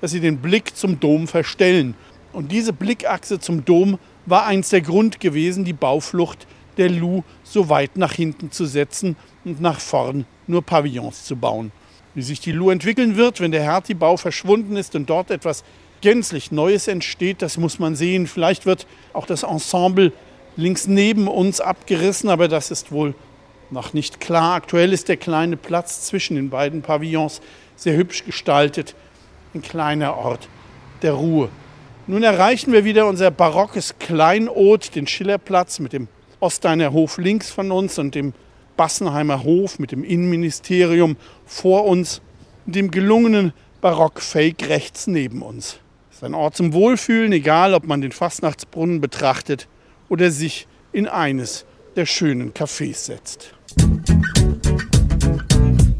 dass 0.00 0.10
sie 0.10 0.20
den 0.20 0.38
Blick 0.38 0.76
zum 0.76 1.00
Dom 1.00 1.28
verstellen. 1.28 1.94
Und 2.32 2.52
diese 2.52 2.72
Blickachse 2.72 3.38
zum 3.38 3.64
Dom 3.64 3.98
war 4.26 4.46
eins 4.46 4.70
der 4.70 4.80
Grund 4.80 5.20
gewesen, 5.20 5.64
die 5.64 5.72
Bauflucht 5.72 6.46
der 6.76 6.90
Lu 6.90 7.22
so 7.42 7.68
weit 7.68 7.96
nach 7.96 8.12
hinten 8.12 8.50
zu 8.50 8.64
setzen 8.66 9.16
und 9.44 9.60
nach 9.60 9.80
vorn 9.80 10.26
nur 10.46 10.62
Pavillons 10.62 11.24
zu 11.24 11.36
bauen. 11.36 11.72
Wie 12.14 12.22
sich 12.22 12.40
die 12.40 12.52
Lu 12.52 12.70
entwickeln 12.70 13.16
wird, 13.16 13.40
wenn 13.40 13.52
der 13.52 13.62
Hertie-Bau 13.62 14.16
verschwunden 14.16 14.76
ist 14.76 14.94
und 14.94 15.08
dort 15.08 15.30
etwas 15.30 15.64
gänzlich 16.02 16.52
Neues 16.52 16.88
entsteht, 16.88 17.40
das 17.40 17.56
muss 17.56 17.78
man 17.78 17.96
sehen. 17.96 18.26
Vielleicht 18.26 18.66
wird 18.66 18.86
auch 19.14 19.26
das 19.26 19.42
Ensemble 19.42 20.12
links 20.56 20.86
neben 20.86 21.28
uns 21.28 21.60
abgerissen, 21.60 22.28
aber 22.28 22.48
das 22.48 22.70
ist 22.70 22.92
wohl 22.92 23.14
noch 23.70 23.94
nicht 23.94 24.20
klar. 24.20 24.54
Aktuell 24.54 24.92
ist 24.92 25.08
der 25.08 25.16
kleine 25.16 25.56
Platz 25.56 26.02
zwischen 26.02 26.36
den 26.36 26.50
beiden 26.50 26.82
Pavillons 26.82 27.40
sehr 27.76 27.96
hübsch 27.96 28.24
gestaltet, 28.24 28.94
ein 29.54 29.62
kleiner 29.62 30.16
Ort 30.16 30.48
der 31.00 31.14
Ruhe. 31.14 31.48
Nun 32.06 32.22
erreichen 32.22 32.72
wir 32.72 32.84
wieder 32.84 33.06
unser 33.06 33.30
barockes 33.30 33.94
Kleinod, 33.98 34.94
den 34.94 35.06
Schillerplatz 35.06 35.78
mit 35.78 35.92
dem 35.92 36.08
Osteiner 36.40 36.92
Hof 36.92 37.18
links 37.18 37.50
von 37.50 37.70
uns 37.70 37.98
und 37.98 38.14
dem 38.14 38.34
Bassenheimer 38.76 39.44
Hof 39.44 39.78
mit 39.78 39.92
dem 39.92 40.02
Innenministerium 40.02 41.16
vor 41.46 41.86
uns 41.86 42.20
und 42.66 42.74
dem 42.74 42.90
gelungenen 42.90 43.52
Barock-Fake 43.80 44.68
rechts 44.68 45.06
neben 45.06 45.42
uns. 45.42 45.78
Ist 46.22 46.26
ein 46.26 46.34
Ort 46.34 46.54
zum 46.54 46.72
Wohlfühlen, 46.72 47.32
egal 47.32 47.74
ob 47.74 47.84
man 47.84 48.00
den 48.00 48.12
Fastnachtsbrunnen 48.12 49.00
betrachtet 49.00 49.66
oder 50.08 50.30
sich 50.30 50.68
in 50.92 51.08
eines 51.08 51.66
der 51.96 52.06
schönen 52.06 52.52
Cafés 52.52 53.06
setzt. 53.06 53.54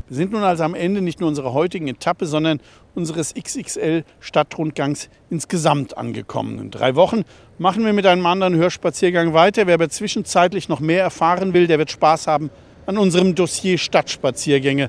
Wir 0.07 0.17
sind 0.17 0.31
nun 0.31 0.45
also 0.45 0.63
am 0.63 0.77
Ende 0.77 1.03
nicht 1.03 1.19
nur 1.19 1.29
unserer 1.29 1.53
heutigen 1.55 1.89
Etappe, 1.89 2.27
sondern 2.27 2.61
unseres 2.95 3.35
XXL-Stadtrundgangs 3.35 5.09
insgesamt 5.29 5.99
angekommen. 5.99 6.61
In 6.61 6.71
drei 6.71 6.95
Wochen 6.95 7.25
machen 7.59 7.85
wir 7.85 7.93
mit 7.93 8.07
einem 8.07 8.25
anderen 8.25 8.55
Hörspaziergang 8.55 9.35
weiter. 9.35 9.67
Wer 9.67 9.75
aber 9.75 9.89
zwischenzeitlich 9.89 10.69
noch 10.69 10.79
mehr 10.79 11.03
erfahren 11.03 11.53
will, 11.53 11.67
der 11.67 11.79
wird 11.79 11.91
Spaß 11.91 12.29
haben 12.29 12.51
an 12.87 12.97
unserem 12.97 13.35
Dossier 13.35 13.77
Stadtspaziergänge. 13.77 14.89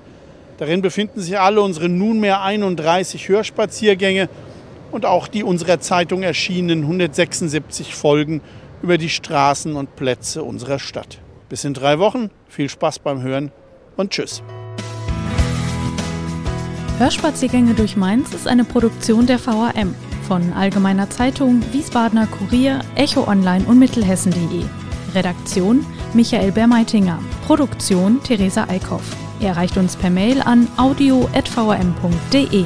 Darin 0.59 0.83
befinden 0.83 1.19
sich 1.21 1.39
alle 1.39 1.59
unsere 1.63 1.89
nunmehr 1.89 2.43
31 2.43 3.29
Hörspaziergänge 3.29 4.29
und 4.93 5.05
auch 5.05 5.27
die 5.27 5.43
unserer 5.43 5.79
Zeitung 5.79 6.23
erschienenen 6.23 6.83
176 6.83 7.95
Folgen 7.95 8.41
über 8.81 8.97
die 8.97 9.09
Straßen 9.09 9.75
und 9.75 9.95
Plätze 9.95 10.43
unserer 10.43 10.79
Stadt. 10.79 11.19
Bis 11.49 11.65
in 11.65 11.73
drei 11.73 11.99
Wochen. 11.99 12.29
Viel 12.47 12.69
Spaß 12.69 12.99
beim 12.99 13.21
Hören 13.21 13.51
und 13.97 14.11
Tschüss. 14.11 14.43
Hörspaziergänge 16.99 17.73
durch 17.73 17.97
Mainz 17.97 18.33
ist 18.33 18.47
eine 18.47 18.63
Produktion 18.63 19.25
der 19.25 19.43
VAM 19.43 19.95
von 20.27 20.53
Allgemeiner 20.53 21.09
Zeitung, 21.09 21.61
Wiesbadener 21.71 22.27
Kurier, 22.27 22.79
Echo 22.95 23.27
Online 23.27 23.65
und 23.65 23.79
Mittelhessen.de. 23.79 24.63
Redaktion 25.13 25.85
Michael 26.13 26.51
Bermeitinger. 26.51 27.19
Produktion 27.45 28.21
Theresa 28.23 28.67
Eickhoff. 28.69 29.15
Er 29.39 29.49
erreicht 29.49 29.77
uns 29.77 29.95
per 29.95 30.09
Mail 30.09 30.41
an 30.41 30.67
audio.vam.de. 30.77 32.65